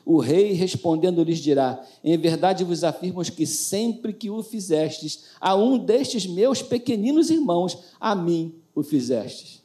O 0.04 0.18
rei 0.18 0.52
respondendo 0.52 1.22
lhes 1.22 1.38
dirá: 1.38 1.83
Em 2.02 2.18
verdade 2.18 2.64
vos 2.64 2.83
afirmo 2.83 3.22
que 3.24 3.46
sempre 3.46 4.12
que 4.12 4.28
o 4.28 4.42
fizestes 4.42 5.24
a 5.40 5.54
um 5.54 5.78
destes 5.78 6.26
meus 6.26 6.61
pequeninos 6.61 7.31
irmãos, 7.31 7.78
a 8.00 8.14
mim 8.14 8.54
o 8.74 8.83
fizestes. 8.83 9.62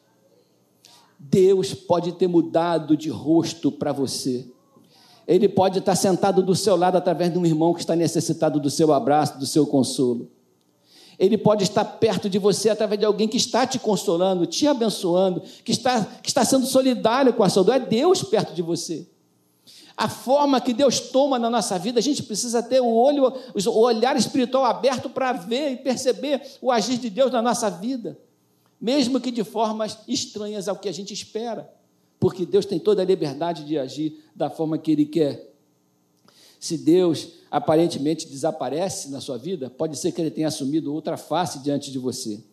Deus 1.25 1.73
pode 1.73 2.12
ter 2.13 2.27
mudado 2.27 2.97
de 2.97 3.09
rosto 3.09 3.71
para 3.71 3.93
você. 3.93 4.45
Ele 5.25 5.47
pode 5.47 5.79
estar 5.79 5.95
sentado 5.95 6.43
do 6.43 6.53
seu 6.53 6.75
lado 6.75 6.97
através 6.97 7.31
de 7.31 7.39
um 7.39 7.45
irmão 7.45 7.73
que 7.73 7.79
está 7.79 7.95
necessitado 7.95 8.59
do 8.59 8.69
seu 8.69 8.91
abraço, 8.91 9.39
do 9.39 9.45
seu 9.45 9.65
consolo. 9.65 10.29
Ele 11.17 11.38
pode 11.38 11.63
estar 11.63 11.86
perto 11.86 12.29
de 12.29 12.38
você 12.38 12.69
através 12.69 12.99
de 12.99 13.05
alguém 13.05 13.27
que 13.27 13.38
está 13.38 13.65
te 13.65 13.79
consolando, 13.79 14.45
te 14.45 14.67
abençoando, 14.67 15.41
que 15.63 15.71
está, 15.71 16.03
que 16.21 16.27
está 16.27 16.43
sendo 16.43 16.65
solidário 16.65 17.33
com 17.33 17.43
a 17.43 17.49
sua 17.49 17.63
dor. 17.63 17.75
É 17.75 17.79
Deus 17.79 18.21
perto 18.23 18.53
de 18.53 18.62
você. 18.62 19.07
A 19.95 20.09
forma 20.09 20.59
que 20.59 20.73
Deus 20.73 20.99
toma 20.99 21.39
na 21.39 21.49
nossa 21.49 21.79
vida, 21.79 21.99
a 21.99 22.03
gente 22.03 22.23
precisa 22.23 22.62
ter 22.62 22.81
o 22.81 22.93
olho, 22.93 23.31
o 23.55 23.79
olhar 23.79 24.17
espiritual 24.17 24.65
aberto 24.65 25.09
para 25.09 25.31
ver 25.31 25.71
e 25.71 25.77
perceber 25.77 26.41
o 26.62 26.69
agir 26.69 26.97
de 26.97 27.09
Deus 27.09 27.31
na 27.31 27.41
nossa 27.41 27.69
vida 27.69 28.17
mesmo 28.83 29.21
que 29.21 29.31
de 29.31 29.45
formas 29.45 29.97
estranhas 30.09 30.67
ao 30.67 30.75
que 30.75 30.89
a 30.89 30.91
gente 30.91 31.13
espera, 31.13 31.73
porque 32.19 32.45
Deus 32.45 32.65
tem 32.65 32.77
toda 32.77 33.01
a 33.01 33.05
liberdade 33.05 33.63
de 33.63 33.79
agir 33.79 34.21
da 34.35 34.49
forma 34.49 34.77
que 34.77 34.91
Ele 34.91 35.05
quer. 35.05 35.53
Se 36.59 36.77
Deus 36.77 37.29
aparentemente 37.49 38.27
desaparece 38.27 39.09
na 39.09 39.21
sua 39.21 39.37
vida, 39.37 39.69
pode 39.69 39.97
ser 39.97 40.11
que 40.11 40.19
ele 40.19 40.31
tenha 40.31 40.47
assumido 40.47 40.93
outra 40.93 41.15
face 41.15 41.59
diante 41.59 41.91
de 41.91 41.99
você. 41.99 42.43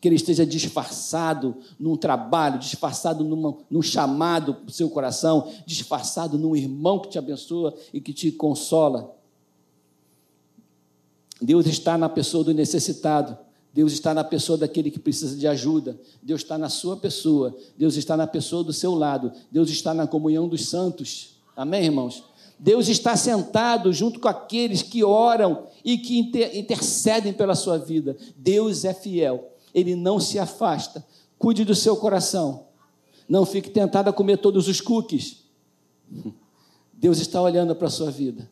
Que 0.00 0.08
ele 0.08 0.16
esteja 0.16 0.44
disfarçado 0.44 1.56
num 1.78 1.96
trabalho, 1.96 2.58
disfarçado 2.58 3.22
numa, 3.22 3.56
num 3.70 3.82
chamado 3.82 4.54
para 4.54 4.68
o 4.68 4.72
seu 4.72 4.88
coração, 4.88 5.52
disfarçado 5.66 6.38
num 6.38 6.54
irmão 6.54 7.00
que 7.00 7.10
te 7.10 7.18
abençoa 7.18 7.74
e 7.92 8.00
que 8.00 8.12
te 8.12 8.32
consola. 8.32 9.16
Deus 11.40 11.66
está 11.66 11.98
na 11.98 12.08
pessoa 12.08 12.42
do 12.42 12.54
necessitado. 12.54 13.45
Deus 13.76 13.92
está 13.92 14.14
na 14.14 14.24
pessoa 14.24 14.56
daquele 14.56 14.90
que 14.90 14.98
precisa 14.98 15.36
de 15.36 15.46
ajuda. 15.46 16.00
Deus 16.22 16.40
está 16.40 16.56
na 16.56 16.70
sua 16.70 16.96
pessoa. 16.96 17.54
Deus 17.76 17.94
está 17.98 18.16
na 18.16 18.26
pessoa 18.26 18.64
do 18.64 18.72
seu 18.72 18.94
lado. 18.94 19.30
Deus 19.52 19.68
está 19.68 19.92
na 19.92 20.06
comunhão 20.06 20.48
dos 20.48 20.70
santos. 20.70 21.36
Amém, 21.54 21.84
irmãos? 21.84 22.24
Deus 22.58 22.88
está 22.88 23.14
sentado 23.18 23.92
junto 23.92 24.18
com 24.18 24.28
aqueles 24.28 24.80
que 24.80 25.04
oram 25.04 25.66
e 25.84 25.98
que 25.98 26.18
intercedem 26.18 27.34
pela 27.34 27.54
sua 27.54 27.76
vida. 27.76 28.16
Deus 28.34 28.86
é 28.86 28.94
fiel. 28.94 29.52
Ele 29.74 29.94
não 29.94 30.18
se 30.18 30.38
afasta. 30.38 31.04
Cuide 31.38 31.62
do 31.62 31.74
seu 31.74 31.98
coração. 31.98 32.68
Não 33.28 33.44
fique 33.44 33.68
tentado 33.68 34.08
a 34.08 34.12
comer 34.12 34.38
todos 34.38 34.68
os 34.68 34.80
cookies. 34.80 35.44
Deus 36.94 37.18
está 37.18 37.42
olhando 37.42 37.76
para 37.76 37.88
a 37.88 37.90
sua 37.90 38.10
vida. 38.10 38.50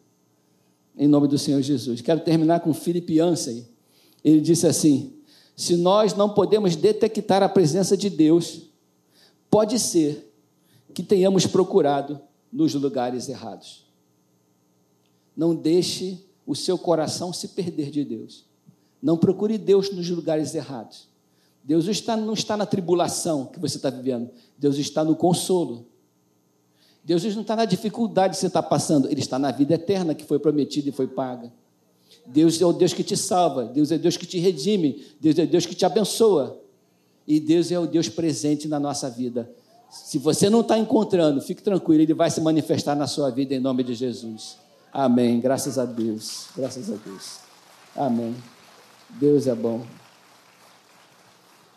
Em 0.98 1.08
nome 1.08 1.28
do 1.28 1.38
Senhor 1.38 1.62
Jesus. 1.62 2.02
Quero 2.02 2.20
terminar 2.20 2.60
com 2.60 2.74
Filipe 2.74 3.18
Ansey. 3.20 3.66
Ele 4.22 4.40
disse 4.40 4.66
assim: 4.66 5.13
se 5.56 5.76
nós 5.76 6.14
não 6.14 6.28
podemos 6.28 6.74
detectar 6.76 7.42
a 7.42 7.48
presença 7.48 7.96
de 7.96 8.10
Deus, 8.10 8.62
pode 9.48 9.78
ser 9.78 10.32
que 10.92 11.02
tenhamos 11.02 11.46
procurado 11.46 12.20
nos 12.52 12.74
lugares 12.74 13.28
errados. 13.28 13.84
Não 15.36 15.54
deixe 15.54 16.24
o 16.46 16.54
seu 16.54 16.78
coração 16.78 17.32
se 17.32 17.48
perder 17.48 17.90
de 17.90 18.04
Deus. 18.04 18.44
Não 19.02 19.16
procure 19.16 19.58
Deus 19.58 19.90
nos 19.90 20.08
lugares 20.08 20.54
errados. 20.54 21.08
Deus 21.62 21.86
está, 21.86 22.16
não 22.16 22.34
está 22.34 22.56
na 22.56 22.66
tribulação 22.66 23.46
que 23.46 23.58
você 23.58 23.76
está 23.76 23.90
vivendo. 23.90 24.30
Deus 24.58 24.76
está 24.76 25.02
no 25.02 25.16
consolo. 25.16 25.86
Deus 27.02 27.22
não 27.34 27.42
está 27.42 27.56
na 27.56 27.64
dificuldade 27.64 28.34
que 28.34 28.40
você 28.40 28.46
está 28.46 28.62
passando. 28.62 29.08
Ele 29.08 29.20
está 29.20 29.38
na 29.38 29.50
vida 29.50 29.74
eterna 29.74 30.14
que 30.14 30.24
foi 30.24 30.38
prometida 30.38 30.88
e 30.88 30.92
foi 30.92 31.06
paga. 31.06 31.52
Deus 32.26 32.60
é 32.60 32.66
o 32.66 32.72
Deus 32.72 32.92
que 32.92 33.04
te 33.04 33.16
salva, 33.16 33.64
Deus 33.64 33.92
é 33.92 33.96
o 33.96 33.98
Deus 33.98 34.16
que 34.16 34.26
te 34.26 34.38
redime, 34.38 35.04
Deus 35.20 35.38
é 35.38 35.42
o 35.42 35.46
Deus 35.46 35.66
que 35.66 35.74
te 35.74 35.84
abençoa. 35.84 36.60
E 37.26 37.40
Deus 37.40 37.72
é 37.72 37.78
o 37.78 37.86
Deus 37.86 38.08
presente 38.08 38.68
na 38.68 38.78
nossa 38.78 39.08
vida. 39.08 39.50
Se 39.90 40.18
você 40.18 40.50
não 40.50 40.60
está 40.60 40.78
encontrando, 40.78 41.40
fique 41.40 41.62
tranquilo, 41.62 42.02
Ele 42.02 42.14
vai 42.14 42.30
se 42.30 42.40
manifestar 42.40 42.94
na 42.94 43.06
sua 43.06 43.30
vida 43.30 43.54
em 43.54 43.60
nome 43.60 43.82
de 43.82 43.94
Jesus. 43.94 44.56
Amém. 44.92 45.40
Graças 45.40 45.78
a 45.78 45.84
Deus. 45.84 46.46
Graças 46.56 46.90
a 46.90 46.96
Deus. 46.96 47.38
Amém. 47.96 48.34
Deus 49.08 49.46
é 49.46 49.54
bom. 49.54 49.84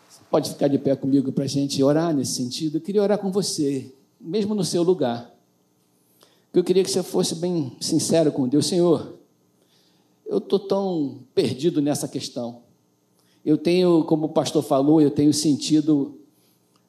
Você 0.08 0.20
pode 0.30 0.50
ficar 0.50 0.68
de 0.68 0.78
pé 0.78 0.96
comigo 0.96 1.32
para 1.32 1.44
a 1.44 1.48
gente 1.48 1.82
orar 1.82 2.14
nesse 2.14 2.34
sentido? 2.34 2.78
Eu 2.78 2.80
queria 2.80 3.02
orar 3.02 3.18
com 3.18 3.30
você, 3.30 3.92
mesmo 4.20 4.54
no 4.54 4.64
seu 4.64 4.82
lugar. 4.82 5.32
Eu 6.52 6.64
queria 6.64 6.82
que 6.82 6.90
você 6.90 7.02
fosse 7.02 7.34
bem 7.36 7.76
sincero 7.80 8.32
com 8.32 8.48
Deus. 8.48 8.66
Senhor, 8.66 9.17
eu 10.28 10.38
estou 10.38 10.58
tão 10.58 11.20
perdido 11.34 11.80
nessa 11.80 12.06
questão. 12.06 12.62
Eu 13.44 13.56
tenho, 13.56 14.04
como 14.04 14.26
o 14.26 14.28
pastor 14.28 14.62
falou, 14.62 15.00
eu 15.00 15.10
tenho 15.10 15.32
sentido 15.32 16.18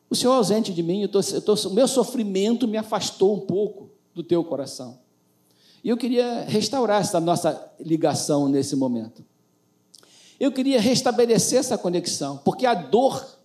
o 0.10 0.16
Senhor 0.16 0.34
ausente 0.34 0.74
de 0.74 0.82
mim, 0.82 1.04
eu 1.04 1.08
tô, 1.08 1.20
eu 1.20 1.42
tô, 1.42 1.54
o 1.54 1.74
meu 1.74 1.88
sofrimento 1.88 2.68
me 2.68 2.78
afastou 2.78 3.36
um 3.36 3.40
pouco 3.40 3.92
do 4.14 4.24
teu 4.24 4.44
coração. 4.44 5.00
E 5.84 5.90
eu 5.90 5.96
queria 5.96 6.42
restaurar 6.46 7.02
essa 7.02 7.20
nossa 7.20 7.72
ligação 7.80 8.50
nesse 8.50 8.76
momento. 8.76 9.24
Eu 10.40 10.52
queria 10.52 10.82
restabelecer 10.82 11.60
essa 11.60 11.78
conexão, 11.78 12.38
porque 12.38 12.66
a 12.66 12.74
dor 12.74 13.38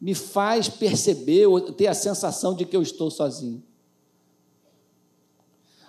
me 0.00 0.14
faz 0.14 0.68
perceber 0.68 1.46
ter 1.76 1.88
a 1.88 1.94
sensação 1.94 2.54
de 2.54 2.64
que 2.64 2.76
eu 2.76 2.82
estou 2.82 3.10
sozinho. 3.10 3.62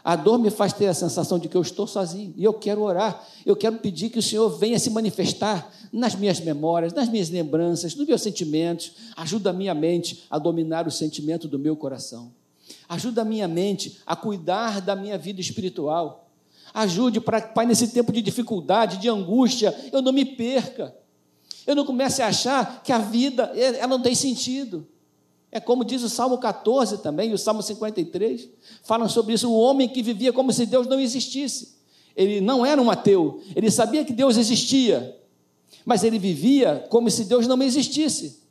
A 0.08 0.16
dor 0.16 0.40
me 0.40 0.50
faz 0.50 0.72
ter 0.72 0.88
a 0.88 0.94
sensação 0.94 1.38
de 1.38 1.50
que 1.50 1.58
eu 1.58 1.62
estou 1.62 1.86
sozinho. 1.86 2.34
E 2.38 2.42
eu 2.42 2.54
quero 2.54 2.82
orar. 2.82 3.28
Eu 3.46 3.58
quero 3.58 3.78
pedir 3.80 4.10
que 4.10 4.18
o 4.18 4.24
Senhor 4.24 4.48
venha 4.48 4.80
se 4.80 4.90
manifestar 4.90 5.70
nas 5.92 6.16
minhas 6.16 6.40
memórias, 6.40 6.94
nas 6.94 7.10
minhas 7.10 7.30
lembranças, 7.30 7.94
nos 7.94 8.08
meus 8.08 8.22
sentimentos. 8.22 8.94
Ajuda 9.18 9.50
a 9.50 9.54
minha 9.54 9.74
mente 9.74 10.24
a 10.30 10.40
dominar 10.40 10.88
o 10.88 10.92
sentimento 10.92 11.46
do 11.46 11.60
meu 11.60 11.76
coração. 11.76 12.32
Ajuda 12.88 13.24
a 13.24 13.26
minha 13.26 13.50
mente 13.50 13.98
a 14.06 14.16
cuidar 14.16 14.80
da 14.80 14.96
minha 14.96 15.18
vida 15.18 15.42
espiritual. 15.42 16.30
Ajude 16.74 17.20
para, 17.20 17.42
Pai, 17.42 17.66
nesse 17.66 17.90
tempo 17.90 18.14
de 18.14 18.22
dificuldade, 18.22 19.00
de 19.00 19.10
angústia, 19.10 19.76
eu 19.92 20.02
não 20.02 20.14
me 20.14 20.24
perca. 20.24 20.96
Eu 21.66 21.76
não 21.76 21.86
comece 21.86 22.22
a 22.22 22.28
achar 22.28 22.82
que 22.82 22.94
a 22.94 22.98
vida 22.98 23.52
ela 23.58 23.88
não 23.88 24.02
tem 24.02 24.16
sentido. 24.16 24.88
É 25.52 25.60
como 25.60 25.86
diz 25.86 26.04
o 26.04 26.10
Salmo 26.10 26.38
14 26.38 26.98
também, 27.00 27.32
e 27.32 27.34
o 27.34 27.38
Salmo 27.38 27.62
53, 27.62 28.50
falam 28.84 29.08
sobre 29.08 29.34
isso. 29.34 29.50
O 29.50 29.58
homem 29.58 29.88
que 29.88 30.04
vivia 30.04 30.34
como 30.34 30.52
se 30.52 30.66
Deus 30.66 30.88
não 30.88 31.00
existisse. 31.00 31.78
Ele 32.16 32.42
não 32.42 32.66
era 32.66 32.82
um 32.82 32.90
ateu, 32.90 33.42
ele 33.56 33.70
sabia 33.70 34.04
que 34.04 34.12
Deus 34.12 34.38
existia, 34.38 35.16
mas 35.86 36.04
ele 36.04 36.18
vivia 36.18 36.86
como 36.90 37.12
se 37.12 37.26
Deus 37.26 37.46
não 37.46 37.62
existisse. 37.62 38.42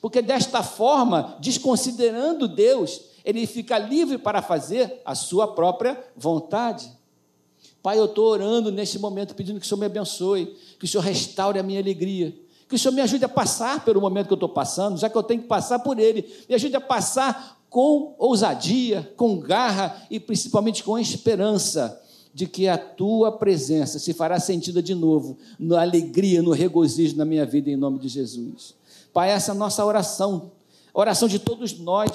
Porque 0.00 0.22
desta 0.22 0.62
forma, 0.62 1.36
desconsiderando 1.40 2.46
Deus, 2.46 3.00
ele 3.24 3.46
fica 3.46 3.76
livre 3.76 4.18
para 4.18 4.40
fazer 4.40 5.00
a 5.04 5.14
sua 5.14 5.54
própria 5.54 5.98
vontade. 6.16 6.90
Pai, 7.82 7.98
eu 7.98 8.04
estou 8.04 8.26
orando 8.26 8.70
neste 8.70 8.98
momento, 8.98 9.34
pedindo 9.34 9.58
que 9.58 9.66
o 9.66 9.68
Senhor 9.68 9.80
me 9.80 9.86
abençoe, 9.86 10.56
que 10.78 10.84
o 10.84 10.88
Senhor 10.88 11.02
restaure 11.02 11.58
a 11.58 11.62
minha 11.62 11.80
alegria, 11.80 12.34
que 12.74 12.76
o 12.76 12.78
Senhor 12.80 12.92
me 12.92 13.00
ajude 13.02 13.24
a 13.24 13.28
passar 13.28 13.84
pelo 13.84 14.00
momento 14.00 14.26
que 14.26 14.32
eu 14.32 14.36
estou 14.36 14.48
passando, 14.48 14.98
já 14.98 15.08
que 15.08 15.16
eu 15.16 15.22
tenho 15.22 15.42
que 15.42 15.46
passar 15.46 15.78
por 15.78 15.96
ele. 15.96 16.28
Me 16.48 16.56
ajude 16.56 16.74
a 16.74 16.80
passar 16.80 17.60
com 17.70 18.16
ousadia, 18.18 19.12
com 19.16 19.38
garra 19.38 20.04
e 20.10 20.18
principalmente 20.18 20.82
com 20.82 20.98
esperança 20.98 22.00
de 22.34 22.48
que 22.48 22.66
a 22.66 22.76
tua 22.76 23.30
presença 23.30 24.00
se 24.00 24.12
fará 24.12 24.40
sentida 24.40 24.82
de 24.82 24.92
novo, 24.92 25.38
na 25.56 25.82
alegria, 25.82 26.42
no 26.42 26.50
regozijo 26.50 27.16
na 27.16 27.24
minha 27.24 27.46
vida, 27.46 27.70
em 27.70 27.76
nome 27.76 28.00
de 28.00 28.08
Jesus. 28.08 28.74
Pai, 29.12 29.30
essa 29.30 29.52
é 29.52 29.54
a 29.54 29.56
nossa 29.56 29.84
oração, 29.84 30.50
oração 30.92 31.28
de 31.28 31.38
todos 31.38 31.78
nós, 31.78 32.10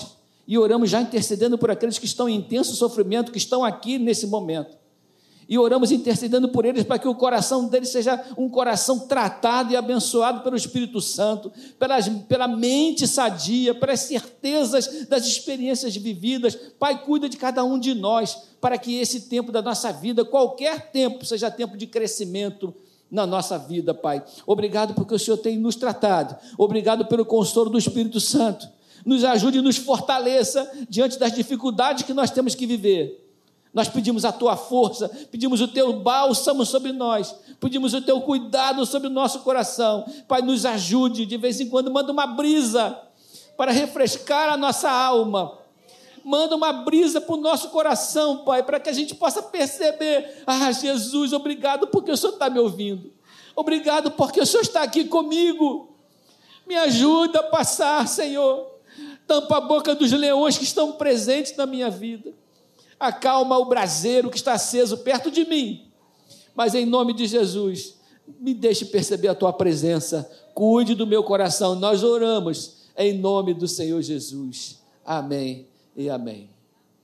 e 0.46 0.58
oramos 0.58 0.90
já 0.90 1.00
intercedendo 1.02 1.58
por 1.58 1.72
aqueles 1.72 1.98
que 1.98 2.06
estão 2.06 2.28
em 2.28 2.36
intenso 2.36 2.76
sofrimento, 2.76 3.32
que 3.32 3.38
estão 3.38 3.64
aqui 3.64 3.98
nesse 3.98 4.28
momento 4.28 4.79
e 5.50 5.58
oramos 5.58 5.92
intercedendo 5.92 6.48
por 6.50 6.64
eles 6.64 6.84
para 6.84 7.00
que 7.00 7.08
o 7.08 7.16
coração 7.16 7.68
deles 7.68 7.90
seja 7.90 8.24
um 8.38 8.48
coração 8.48 9.00
tratado 9.00 9.74
e 9.74 9.76
abençoado 9.76 10.42
pelo 10.42 10.56
Espírito 10.56 11.02
Santo, 11.02 11.52
pelas, 11.80 12.08
pela 12.08 12.48
mente 12.48 13.08
sadia, 13.08 13.74
pelas 13.74 14.02
certezas 14.02 15.08
das 15.08 15.26
experiências 15.26 15.96
vividas. 15.96 16.56
Pai, 16.78 17.04
cuida 17.04 17.28
de 17.28 17.36
cada 17.36 17.64
um 17.64 17.80
de 17.80 17.96
nós, 17.96 18.38
para 18.62 18.78
que 18.78 19.00
esse 19.00 19.22
tempo 19.22 19.52
da 19.52 19.62
nossa 19.62 19.92
vida, 19.92 20.24
qualquer 20.24 20.92
tempo, 20.92 21.26
seja 21.26 21.50
tempo 21.50 21.76
de 21.76 21.88
crescimento, 21.88 22.72
na 23.10 23.26
nossa 23.26 23.58
vida, 23.58 23.92
Pai. 23.92 24.24
Obrigado 24.46 24.94
porque 24.94 25.16
o 25.16 25.18
Senhor 25.18 25.38
tem 25.38 25.58
nos 25.58 25.76
tratado. 25.76 26.36
Obrigado 26.56 27.08
pelo 27.08 27.26
consolo 27.26 27.68
do 27.68 27.78
Espírito 27.80 28.20
Santo. 28.20 28.70
Nos 29.04 29.24
ajude 29.24 29.58
e 29.58 29.62
nos 29.64 29.78
fortaleça 29.78 30.70
diante 30.88 31.18
das 31.18 31.34
dificuldades 31.34 32.04
que 32.04 32.14
nós 32.14 32.30
temos 32.30 32.54
que 32.54 32.68
viver. 32.68 33.29
Nós 33.72 33.88
pedimos 33.88 34.26
a 34.26 34.32
tua 34.32 34.58
força, 34.58 35.10
pedimos 35.32 35.62
o 35.62 35.68
teu 35.68 35.94
bálsamo 35.94 36.66
sobre 36.66 36.92
nós, 36.92 37.36
pedimos 37.60 37.94
o 37.94 38.02
teu 38.02 38.20
cuidado 38.22 38.84
sobre 38.86 39.08
o 39.08 39.12
nosso 39.12 39.42
coração. 39.42 40.06
Pai, 40.28 40.42
nos 40.42 40.66
ajude, 40.66 41.26
de 41.26 41.38
vez 41.38 41.62
em 41.62 41.70
quando, 41.70 41.92
manda 41.92 42.12
uma 42.12 42.26
brisa 42.26 43.00
para 43.56 43.72
refrescar 43.72 44.50
a 44.50 44.58
nossa 44.58 44.90
alma. 44.90 45.60
Manda 46.24 46.56
uma 46.56 46.74
brisa 46.74 47.22
para 47.22 47.36
o 47.36 47.40
nosso 47.40 47.70
coração, 47.70 48.40
Pai, 48.40 48.64
para 48.64 48.80
que 48.80 48.90
a 48.90 48.94
gente 48.94 49.14
possa 49.14 49.42
perceber: 49.42 50.44
ah, 50.48 50.72
Jesus, 50.72 51.32
obrigado 51.32 51.88
porque 51.88 52.12
o 52.12 52.18
Senhor 52.18 52.34
está 52.34 52.50
me 52.50 52.60
ouvindo. 52.60 53.14
Obrigado 53.56 54.12
porque 54.12 54.42
o 54.42 54.46
Senhor 54.46 54.64
está 54.64 54.82
aqui 54.82 55.06
comigo. 55.06 55.96
Me 56.66 56.76
ajuda 56.76 57.40
a 57.40 57.44
passar, 57.44 58.08
Senhor. 58.08 58.68
Tampa 59.28 59.58
a 59.58 59.62
boca 59.62 59.94
dos 59.94 60.12
leões 60.12 60.58
que 60.58 60.64
estão 60.64 60.94
presentes 60.94 61.56
na 61.56 61.68
minha 61.68 61.90
vida 61.90 62.34
acalma 63.00 63.58
o 63.58 63.66
braseiro 63.66 64.30
que 64.30 64.38
está 64.38 64.54
aceso 64.54 64.98
perto 65.00 65.32
de 65.32 65.46
mim. 65.46 65.90
Mas 66.56 66.76
em 66.76 66.86
nome 66.86 67.14
de 67.14 67.26
Jesus, 67.26 67.96
me 68.40 68.54
deixe 68.54 68.86
perceber 68.86 69.30
a 69.30 69.36
tua 69.36 69.54
presença, 69.54 70.30
cuide 70.54 70.94
do 70.94 71.08
meu 71.08 71.24
coração. 71.24 71.76
Nós 71.76 72.04
oramos 72.04 72.90
em 72.98 73.18
nome 73.18 73.54
do 73.54 73.68
Senhor 73.68 74.02
Jesus. 74.02 74.80
Amém 75.06 75.68
e 75.96 76.10
amém. 76.10 76.59